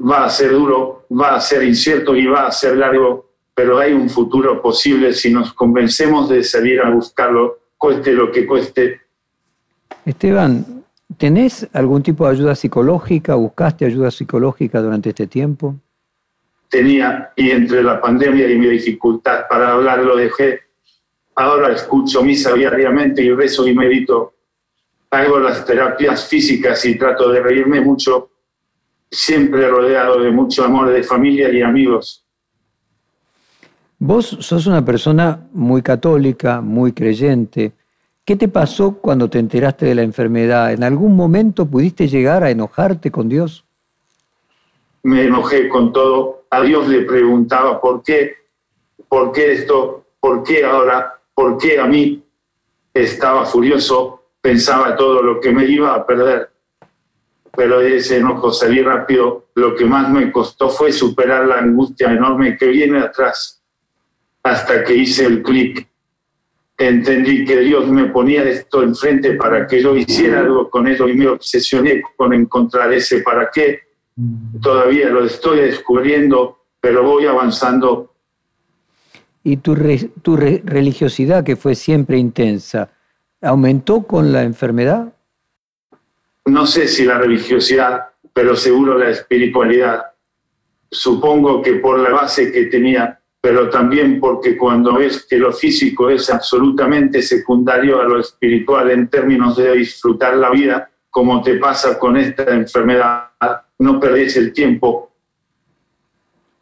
Va 0.00 0.24
a 0.24 0.30
ser 0.30 0.50
duro, 0.50 1.06
va 1.10 1.36
a 1.36 1.40
ser 1.40 1.62
incierto 1.62 2.16
y 2.16 2.26
va 2.26 2.46
a 2.46 2.52
ser 2.52 2.76
largo, 2.76 3.30
pero 3.54 3.78
hay 3.78 3.92
un 3.92 4.08
futuro 4.08 4.60
posible 4.60 5.12
si 5.12 5.32
nos 5.32 5.52
convencemos 5.52 6.28
de 6.28 6.42
salir 6.42 6.80
a 6.80 6.90
buscarlo, 6.90 7.58
cueste 7.76 8.12
lo 8.12 8.32
que 8.32 8.46
cueste, 8.46 9.04
Esteban, 10.04 10.83
¿tenés 11.16 11.68
algún 11.72 12.02
tipo 12.02 12.26
de 12.26 12.32
ayuda 12.32 12.54
psicológica? 12.54 13.34
¿Buscaste 13.34 13.84
ayuda 13.84 14.10
psicológica 14.10 14.80
durante 14.80 15.10
este 15.10 15.26
tiempo? 15.26 15.76
Tenía, 16.68 17.32
y 17.36 17.50
entre 17.50 17.82
la 17.82 18.00
pandemia 18.00 18.50
y 18.50 18.58
mi 18.58 18.66
dificultad 18.66 19.44
para 19.48 19.72
hablar 19.72 20.00
lo 20.00 20.16
dejé. 20.16 20.60
Ahora 21.36 21.72
escucho 21.72 22.22
misa 22.22 22.52
diariamente 22.52 23.22
y 23.22 23.30
rezo 23.32 23.66
y 23.66 23.74
medito. 23.74 24.34
Hago 25.10 25.38
las 25.38 25.64
terapias 25.64 26.26
físicas 26.26 26.84
y 26.84 26.96
trato 26.98 27.30
de 27.30 27.40
reírme 27.40 27.80
mucho, 27.80 28.30
siempre 29.10 29.68
rodeado 29.68 30.20
de 30.20 30.30
mucho 30.30 30.64
amor 30.64 30.90
de 30.90 31.02
familia 31.02 31.50
y 31.52 31.62
amigos. 31.62 32.24
Vos 33.98 34.36
sos 34.40 34.66
una 34.66 34.84
persona 34.84 35.48
muy 35.52 35.80
católica, 35.80 36.60
muy 36.60 36.92
creyente. 36.92 37.72
¿Qué 38.24 38.36
te 38.36 38.48
pasó 38.48 38.94
cuando 39.02 39.28
te 39.28 39.38
enteraste 39.38 39.84
de 39.84 39.94
la 39.94 40.02
enfermedad? 40.02 40.72
¿En 40.72 40.82
algún 40.82 41.14
momento 41.14 41.66
pudiste 41.66 42.08
llegar 42.08 42.42
a 42.42 42.50
enojarte 42.50 43.10
con 43.10 43.28
Dios? 43.28 43.66
Me 45.02 45.24
enojé 45.24 45.68
con 45.68 45.92
todo. 45.92 46.46
A 46.48 46.62
Dios 46.62 46.88
le 46.88 47.02
preguntaba 47.02 47.82
por 47.82 48.02
qué, 48.02 48.36
por 49.08 49.30
qué 49.32 49.52
esto, 49.52 50.06
por 50.20 50.42
qué 50.42 50.64
ahora, 50.64 51.20
por 51.34 51.58
qué 51.58 51.78
a 51.78 51.84
mí. 51.84 52.24
Estaba 52.94 53.44
furioso, 53.44 54.22
pensaba 54.40 54.96
todo 54.96 55.22
lo 55.22 55.38
que 55.38 55.52
me 55.52 55.66
iba 55.66 55.94
a 55.94 56.06
perder. 56.06 56.48
Pero 57.54 57.82
ese 57.82 58.16
enojo 58.16 58.52
salí 58.52 58.80
rápido. 58.80 59.48
Lo 59.54 59.74
que 59.74 59.84
más 59.84 60.08
me 60.08 60.32
costó 60.32 60.70
fue 60.70 60.92
superar 60.92 61.46
la 61.46 61.58
angustia 61.58 62.10
enorme 62.10 62.56
que 62.56 62.68
viene 62.68 63.00
atrás, 63.00 63.62
hasta 64.42 64.82
que 64.82 64.94
hice 64.94 65.26
el 65.26 65.42
clic 65.42 65.86
entendí 66.78 67.44
que 67.44 67.60
Dios 67.60 67.88
me 67.88 68.06
ponía 68.06 68.42
esto 68.44 68.82
enfrente 68.82 69.34
para 69.34 69.66
que 69.66 69.80
yo 69.80 69.96
hiciera 69.96 70.40
algo 70.40 70.68
con 70.68 70.86
ello 70.86 71.08
y 71.08 71.14
me 71.14 71.28
obsesioné 71.28 72.02
con 72.16 72.32
encontrar 72.32 72.92
ese 72.92 73.20
para 73.20 73.50
qué. 73.52 73.80
Todavía 74.60 75.08
lo 75.08 75.24
estoy 75.24 75.60
descubriendo, 75.60 76.64
pero 76.80 77.02
voy 77.02 77.26
avanzando. 77.26 78.14
¿Y 79.42 79.58
tu, 79.58 79.76
tu 80.22 80.36
religiosidad, 80.36 81.44
que 81.44 81.56
fue 81.56 81.74
siempre 81.74 82.18
intensa, 82.18 82.90
aumentó 83.42 84.02
con 84.02 84.32
la 84.32 84.42
enfermedad? 84.42 85.12
No 86.46 86.66
sé 86.66 86.88
si 86.88 87.04
la 87.04 87.18
religiosidad, 87.18 88.06
pero 88.32 88.56
seguro 88.56 88.98
la 88.98 89.10
espiritualidad. 89.10 90.02
Supongo 90.90 91.62
que 91.62 91.74
por 91.74 91.98
la 91.98 92.10
base 92.10 92.52
que 92.52 92.66
tenía 92.66 93.20
pero 93.44 93.68
también 93.68 94.20
porque 94.20 94.56
cuando 94.56 94.94
ves 94.94 95.26
que 95.28 95.36
lo 95.36 95.52
físico 95.52 96.08
es 96.08 96.30
absolutamente 96.30 97.20
secundario 97.20 98.00
a 98.00 98.04
lo 98.04 98.18
espiritual 98.18 98.90
en 98.90 99.08
términos 99.08 99.58
de 99.58 99.76
disfrutar 99.76 100.34
la 100.38 100.48
vida, 100.48 100.90
como 101.10 101.42
te 101.42 101.58
pasa 101.58 101.98
con 101.98 102.16
esta 102.16 102.54
enfermedad, 102.54 103.32
no 103.80 104.00
perdés 104.00 104.38
el 104.38 104.54
tiempo. 104.54 105.12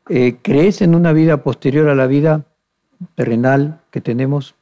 Eh, 0.09 0.39
¿Crees 0.43 0.83
en 0.83 0.97
una 0.97 1.13
vida 1.13 1.45
posterior 1.45 1.89
a 1.89 1.95
la 1.95 2.09
vida 2.09 2.47
terrenal 3.15 3.81
que 3.93 4.01
tenemos? 4.01 4.57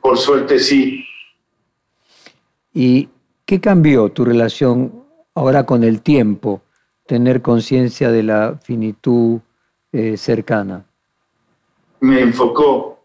Por 0.00 0.18
suerte 0.18 0.58
sí. 0.58 1.04
¿Y 2.74 3.10
qué 3.44 3.60
cambió 3.60 4.08
tu 4.08 4.24
relación 4.24 5.04
ahora 5.36 5.66
con 5.66 5.84
el 5.84 6.02
tiempo? 6.02 6.62
Tener 7.06 7.42
conciencia 7.42 8.10
de 8.10 8.24
la 8.24 8.58
finitud 8.60 9.40
eh, 9.92 10.16
cercana. 10.16 10.84
Me 12.00 12.20
enfocó. 12.20 12.98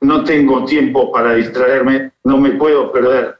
No 0.00 0.24
tengo 0.24 0.64
tiempo 0.64 1.12
para 1.12 1.34
distraerme, 1.34 2.12
no 2.24 2.38
me 2.38 2.52
puedo 2.52 2.90
perder. 2.90 3.38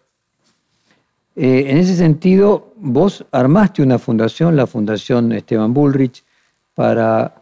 Eh, 1.34 1.64
en 1.68 1.78
ese 1.78 1.96
sentido, 1.96 2.72
vos 2.76 3.24
armaste 3.32 3.82
una 3.82 3.98
fundación, 3.98 4.54
la 4.54 4.66
Fundación 4.66 5.32
Esteban 5.32 5.72
Bullrich, 5.72 6.22
para 6.74 7.34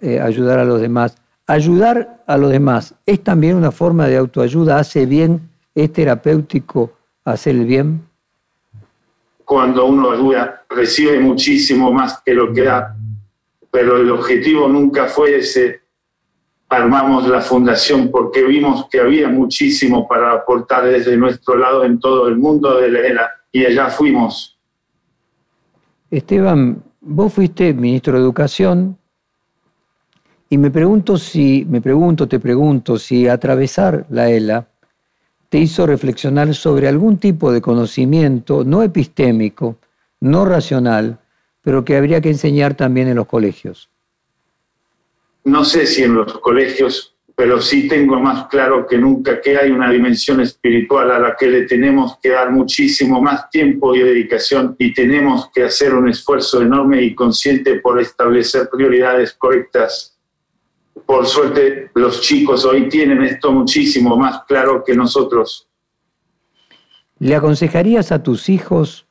eh, 0.00 0.20
ayudar 0.20 0.58
a 0.58 0.64
los 0.64 0.80
demás. 0.80 1.16
Ayudar 1.46 2.22
a 2.26 2.36
los 2.38 2.50
demás 2.50 2.94
es 3.04 3.22
también 3.22 3.56
una 3.56 3.70
forma 3.70 4.06
de 4.08 4.16
autoayuda, 4.16 4.78
hace 4.78 5.06
bien, 5.06 5.50
es 5.74 5.92
terapéutico 5.92 6.92
hacer 7.24 7.56
el 7.56 7.66
bien. 7.66 8.02
Cuando 9.44 9.84
uno 9.84 10.10
ayuda, 10.10 10.64
recibe 10.70 11.20
muchísimo 11.20 11.92
más 11.92 12.22
que 12.24 12.32
lo 12.32 12.52
que 12.52 12.62
da, 12.62 12.96
pero 13.74 13.96
el 13.96 14.08
objetivo 14.08 14.68
nunca 14.68 15.08
fue 15.08 15.38
ese. 15.38 15.80
Armamos 16.68 17.26
la 17.26 17.40
fundación 17.40 18.08
porque 18.08 18.44
vimos 18.44 18.86
que 18.88 19.00
había 19.00 19.28
muchísimo 19.28 20.06
para 20.06 20.30
aportar 20.30 20.84
desde 20.84 21.16
nuestro 21.16 21.56
lado 21.56 21.84
en 21.84 21.98
todo 21.98 22.28
el 22.28 22.36
mundo 22.36 22.80
de 22.80 22.88
la 22.88 23.00
era 23.00 23.30
y 23.50 23.66
allá 23.66 23.88
fuimos. 23.88 24.56
Esteban, 26.08 26.84
vos 27.00 27.32
fuiste 27.32 27.74
ministro 27.74 28.12
de 28.12 28.20
Educación, 28.20 28.96
y 30.48 30.56
me 30.56 30.70
pregunto 30.70 31.18
si, 31.18 31.66
me 31.68 31.80
pregunto, 31.80 32.28
te 32.28 32.38
pregunto, 32.38 32.96
si 32.96 33.26
atravesar 33.26 34.06
la 34.08 34.30
ELA 34.30 34.68
te 35.48 35.58
hizo 35.58 35.84
reflexionar 35.84 36.54
sobre 36.54 36.86
algún 36.86 37.18
tipo 37.18 37.50
de 37.50 37.60
conocimiento 37.60 38.62
no 38.62 38.84
epistémico, 38.84 39.78
no 40.20 40.44
racional, 40.44 41.18
pero 41.64 41.84
que 41.84 41.96
habría 41.96 42.20
que 42.20 42.28
enseñar 42.28 42.74
también 42.74 43.08
en 43.08 43.16
los 43.16 43.26
colegios. 43.26 43.90
No 45.42 45.64
sé 45.64 45.86
si 45.86 46.04
en 46.04 46.14
los 46.14 46.38
colegios, 46.38 47.16
pero 47.34 47.60
sí 47.60 47.88
tengo 47.88 48.20
más 48.20 48.46
claro 48.46 48.86
que 48.86 48.96
nunca 48.96 49.40
que 49.40 49.56
hay 49.56 49.72
una 49.72 49.90
dimensión 49.90 50.40
espiritual 50.40 51.10
a 51.10 51.18
la 51.18 51.36
que 51.36 51.48
le 51.48 51.62
tenemos 51.62 52.18
que 52.22 52.30
dar 52.30 52.52
muchísimo 52.52 53.20
más 53.20 53.50
tiempo 53.50 53.94
y 53.96 54.00
dedicación 54.00 54.76
y 54.78 54.94
tenemos 54.94 55.50
que 55.52 55.64
hacer 55.64 55.94
un 55.94 56.08
esfuerzo 56.08 56.62
enorme 56.62 57.02
y 57.02 57.14
consciente 57.14 57.80
por 57.80 58.00
establecer 58.00 58.68
prioridades 58.70 59.32
correctas 59.32 60.14
por 61.06 61.26
suerte 61.26 61.90
los 61.94 62.20
chicos 62.20 62.64
hoy 62.64 62.88
tienen 62.88 63.22
esto 63.22 63.52
muchísimo 63.52 64.16
más 64.16 64.44
claro 64.46 64.82
que 64.84 64.94
nosotros. 64.94 65.68
¿Le 67.18 67.34
aconsejarías 67.34 68.12
a 68.12 68.22
tus 68.22 68.48
hijos 68.48 69.03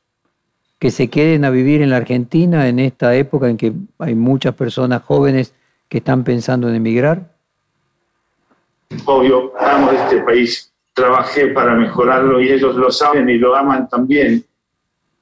que 0.84 0.90
se 0.90 1.08
queden 1.08 1.46
a 1.46 1.50
vivir 1.50 1.80
en 1.80 1.88
la 1.88 1.96
Argentina 1.96 2.68
en 2.68 2.78
esta 2.78 3.16
época 3.16 3.48
en 3.48 3.56
que 3.56 3.72
hay 4.00 4.14
muchas 4.14 4.54
personas 4.54 5.02
jóvenes 5.02 5.54
que 5.88 5.96
están 5.96 6.24
pensando 6.24 6.68
en 6.68 6.74
emigrar? 6.74 7.32
Obvio, 9.06 9.54
amo 9.58 9.92
este 9.92 10.18
país, 10.18 10.70
trabajé 10.92 11.46
para 11.46 11.74
mejorarlo 11.74 12.38
y 12.38 12.50
ellos 12.50 12.76
lo 12.76 12.90
saben 12.90 13.30
y 13.30 13.38
lo 13.38 13.56
aman 13.56 13.88
también. 13.88 14.44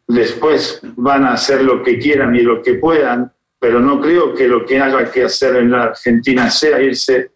Después 0.09 0.81
van 0.97 1.27
a 1.27 1.35
hacer 1.35 1.63
lo 1.63 1.81
que 1.81 1.97
quieran 1.97 2.35
y 2.35 2.41
lo 2.41 2.61
que 2.61 2.75
puedan, 2.75 3.31
pero 3.61 3.79
no 3.79 4.01
creo 4.01 4.35
que 4.35 4.49
lo 4.49 4.67
que 4.67 4.81
haya 4.81 5.13
que 5.13 5.23
hacer 5.23 5.55
en 5.55 5.71
la 5.71 5.85
Argentina 5.85 6.51
sea 6.51 6.83
irse. 6.83 7.31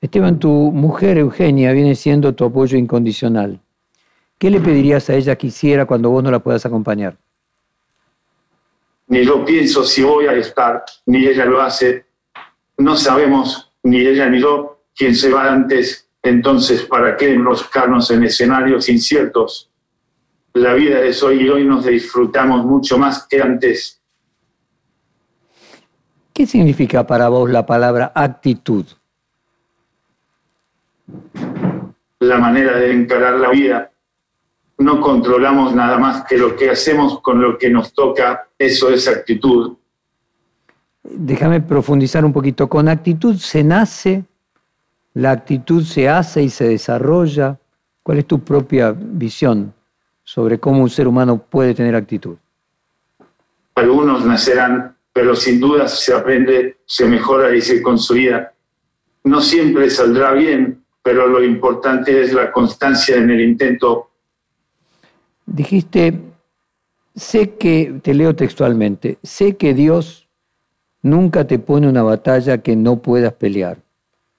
Esteban, 0.00 0.38
tu 0.38 0.48
mujer 0.48 1.18
Eugenia 1.18 1.70
viene 1.72 1.94
siendo 1.96 2.34
tu 2.34 2.46
apoyo 2.46 2.78
incondicional. 2.78 3.60
¿Qué 4.42 4.50
le 4.50 4.58
pedirías 4.58 5.08
a 5.08 5.14
ella 5.14 5.36
que 5.36 5.46
hiciera 5.46 5.86
cuando 5.86 6.10
vos 6.10 6.20
no 6.20 6.28
la 6.28 6.40
puedas 6.40 6.66
acompañar? 6.66 7.16
Ni 9.06 9.24
yo 9.24 9.44
pienso 9.44 9.84
si 9.84 10.02
voy 10.02 10.26
a 10.26 10.32
estar, 10.32 10.82
ni 11.06 11.24
ella 11.24 11.44
lo 11.44 11.62
hace. 11.62 12.06
No 12.76 12.96
sabemos, 12.96 13.72
ni 13.84 14.00
ella 14.00 14.28
ni 14.28 14.40
yo, 14.40 14.82
quién 14.96 15.14
se 15.14 15.30
va 15.30 15.52
antes. 15.52 16.08
Entonces, 16.24 16.82
¿para 16.82 17.16
qué 17.16 17.32
enroscarnos 17.32 18.10
en 18.10 18.24
escenarios 18.24 18.88
inciertos? 18.88 19.70
La 20.54 20.74
vida 20.74 20.98
es 21.02 21.22
hoy 21.22 21.42
y 21.42 21.48
hoy 21.48 21.64
nos 21.64 21.86
disfrutamos 21.86 22.66
mucho 22.66 22.98
más 22.98 23.24
que 23.28 23.40
antes. 23.40 24.02
¿Qué 26.34 26.46
significa 26.46 27.06
para 27.06 27.28
vos 27.28 27.48
la 27.48 27.64
palabra 27.64 28.10
actitud? 28.12 28.86
La 32.18 32.38
manera 32.38 32.76
de 32.78 32.92
encarar 32.92 33.34
la 33.34 33.50
vida. 33.50 33.91
No 34.82 35.00
controlamos 35.00 35.74
nada 35.74 35.98
más 35.98 36.24
que 36.24 36.36
lo 36.36 36.56
que 36.56 36.70
hacemos 36.70 37.20
con 37.20 37.40
lo 37.40 37.58
que 37.58 37.70
nos 37.70 37.92
toca. 37.92 38.48
Eso 38.58 38.90
es 38.90 39.08
actitud. 39.08 39.76
Déjame 41.02 41.60
profundizar 41.60 42.24
un 42.24 42.32
poquito. 42.32 42.68
Con 42.68 42.88
actitud 42.88 43.36
se 43.36 43.62
nace, 43.64 44.24
la 45.14 45.30
actitud 45.30 45.84
se 45.84 46.08
hace 46.08 46.42
y 46.42 46.50
se 46.50 46.68
desarrolla. 46.68 47.58
¿Cuál 48.02 48.18
es 48.18 48.26
tu 48.26 48.40
propia 48.40 48.92
visión 48.96 49.72
sobre 50.24 50.58
cómo 50.58 50.82
un 50.82 50.90
ser 50.90 51.06
humano 51.06 51.38
puede 51.38 51.74
tener 51.74 51.94
actitud? 51.94 52.36
Algunos 53.74 54.24
nacerán 54.24 54.96
pero 55.12 55.36
sin 55.36 55.60
duda 55.60 55.88
se 55.88 56.14
aprende, 56.14 56.78
se 56.86 57.06
mejora 57.06 57.54
y 57.54 57.60
se 57.60 57.82
consolida. 57.82 58.52
No 59.24 59.40
siempre 59.40 59.90
saldrá 59.90 60.32
bien, 60.32 60.82
pero 61.02 61.26
lo 61.26 61.44
importante 61.44 62.22
es 62.22 62.32
la 62.32 62.50
constancia 62.50 63.16
en 63.16 63.30
el 63.30 63.40
intento. 63.40 64.11
Dijiste, 65.52 66.18
sé 67.14 67.56
que, 67.56 68.00
te 68.02 68.14
leo 68.14 68.34
textualmente, 68.34 69.18
sé 69.22 69.56
que 69.56 69.74
Dios 69.74 70.28
nunca 71.02 71.46
te 71.46 71.58
pone 71.58 71.88
una 71.88 72.02
batalla 72.02 72.58
que 72.58 72.74
no 72.74 73.02
puedas 73.02 73.34
pelear. 73.34 73.76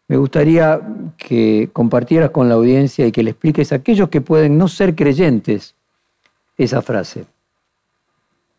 Me 0.07 0.17
gustaría 0.17 0.81
que 1.17 1.69
compartieras 1.71 2.31
con 2.31 2.49
la 2.49 2.55
audiencia 2.55 3.05
y 3.05 3.11
que 3.11 3.21
le 3.21 3.31
expliques 3.31 3.71
a 3.71 3.75
aquellos 3.75 4.09
que 4.09 4.21
pueden 4.21 4.57
no 4.57 4.67
ser 4.67 4.95
creyentes 4.95 5.75
esa 6.57 6.81
frase. 6.81 7.25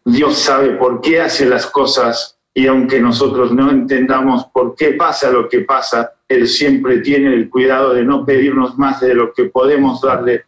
Dios 0.04 0.38
sabe 0.38 0.70
por 0.76 1.00
qué 1.00 1.20
hace 1.20 1.46
las 1.46 1.66
cosas 1.66 2.38
y 2.52 2.68
aunque 2.68 3.00
nosotros 3.00 3.52
no 3.52 3.70
entendamos 3.70 4.46
por 4.52 4.76
qué 4.76 4.92
pasa 4.92 5.30
lo 5.30 5.48
que 5.48 5.60
pasa, 5.60 6.12
Él 6.28 6.46
siempre 6.46 6.98
tiene 7.00 7.34
el 7.34 7.50
cuidado 7.50 7.94
de 7.94 8.04
no 8.04 8.24
pedirnos 8.24 8.78
más 8.78 9.00
de 9.00 9.12
lo 9.12 9.32
que 9.32 9.46
podemos 9.46 10.00
darle. 10.00 10.44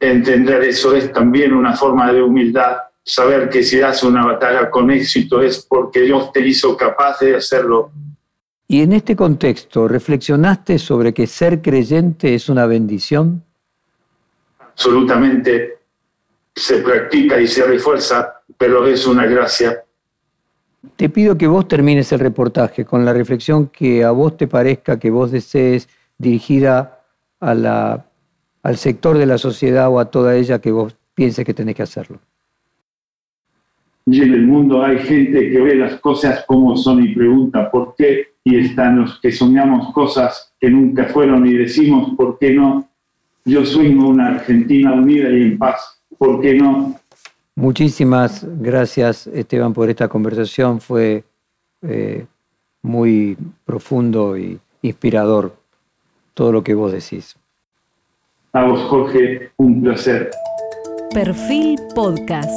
Entender 0.00 0.64
eso 0.64 0.96
es 0.96 1.12
también 1.12 1.52
una 1.52 1.76
forma 1.76 2.12
de 2.12 2.22
humildad, 2.22 2.78
saber 3.04 3.48
que 3.48 3.62
si 3.62 3.78
das 3.78 4.02
una 4.02 4.24
batalla 4.24 4.70
con 4.70 4.90
éxito 4.90 5.42
es 5.42 5.64
porque 5.68 6.00
Dios 6.00 6.32
te 6.32 6.40
hizo 6.40 6.76
capaz 6.76 7.20
de 7.20 7.36
hacerlo. 7.36 7.92
Y 8.66 8.80
en 8.80 8.92
este 8.92 9.14
contexto, 9.14 9.86
¿reflexionaste 9.86 10.78
sobre 10.78 11.12
que 11.12 11.26
ser 11.26 11.60
creyente 11.60 12.34
es 12.34 12.48
una 12.48 12.66
bendición? 12.66 13.44
Absolutamente. 14.58 15.78
Se 16.54 16.78
practica 16.78 17.40
y 17.40 17.46
se 17.46 17.64
refuerza 17.64 18.40
pero 18.60 18.86
es 18.86 19.06
una 19.06 19.24
gracia. 19.24 19.84
Te 20.96 21.08
pido 21.08 21.38
que 21.38 21.46
vos 21.46 21.66
termines 21.66 22.12
el 22.12 22.18
reportaje 22.18 22.84
con 22.84 23.06
la 23.06 23.14
reflexión 23.14 23.68
que 23.68 24.04
a 24.04 24.10
vos 24.10 24.36
te 24.36 24.46
parezca, 24.48 24.98
que 24.98 25.10
vos 25.10 25.30
desees, 25.30 25.88
dirigida 26.18 27.00
a 27.40 27.54
la, 27.54 28.09
al 28.62 28.76
sector 28.76 29.18
de 29.18 29.26
la 29.26 29.38
sociedad 29.38 29.88
o 29.88 29.98
a 29.98 30.10
toda 30.10 30.36
ella 30.36 30.60
que 30.60 30.70
vos 30.70 30.96
pienses 31.14 31.44
que 31.44 31.54
tenés 31.54 31.74
que 31.74 31.82
hacerlo. 31.82 32.18
Y 34.06 34.22
en 34.22 34.34
el 34.34 34.46
mundo 34.46 34.82
hay 34.82 34.98
gente 34.98 35.50
que 35.50 35.60
ve 35.60 35.74
las 35.76 36.00
cosas 36.00 36.44
como 36.46 36.76
son 36.76 37.02
y 37.04 37.14
pregunta 37.14 37.70
por 37.70 37.94
qué, 37.96 38.28
y 38.42 38.58
están 38.58 39.00
los 39.00 39.20
que 39.20 39.30
soñamos 39.30 39.92
cosas 39.92 40.52
que 40.58 40.70
nunca 40.70 41.04
fueron 41.06 41.46
y 41.46 41.52
decimos 41.54 42.14
por 42.16 42.38
qué 42.38 42.52
no. 42.52 42.88
Yo 43.44 43.64
sueño 43.64 44.08
una 44.08 44.28
Argentina 44.28 44.92
unida 44.92 45.30
y 45.30 45.42
en 45.42 45.58
paz, 45.58 46.02
¿por 46.18 46.40
qué 46.40 46.54
no? 46.54 46.98
Muchísimas 47.54 48.46
gracias, 48.60 49.26
Esteban, 49.26 49.72
por 49.72 49.90
esta 49.90 50.08
conversación. 50.08 50.80
Fue 50.80 51.24
eh, 51.82 52.26
muy 52.82 53.36
profundo 53.64 54.36
y 54.36 54.58
inspirador 54.82 55.54
todo 56.34 56.52
lo 56.52 56.64
que 56.64 56.74
vos 56.74 56.92
decís. 56.92 57.36
A 58.52 58.64
vos, 58.64 58.80
Jorge, 58.88 59.52
un 59.58 59.80
placer. 59.80 60.28
Perfil 61.14 61.76
Podcast. 61.94 62.50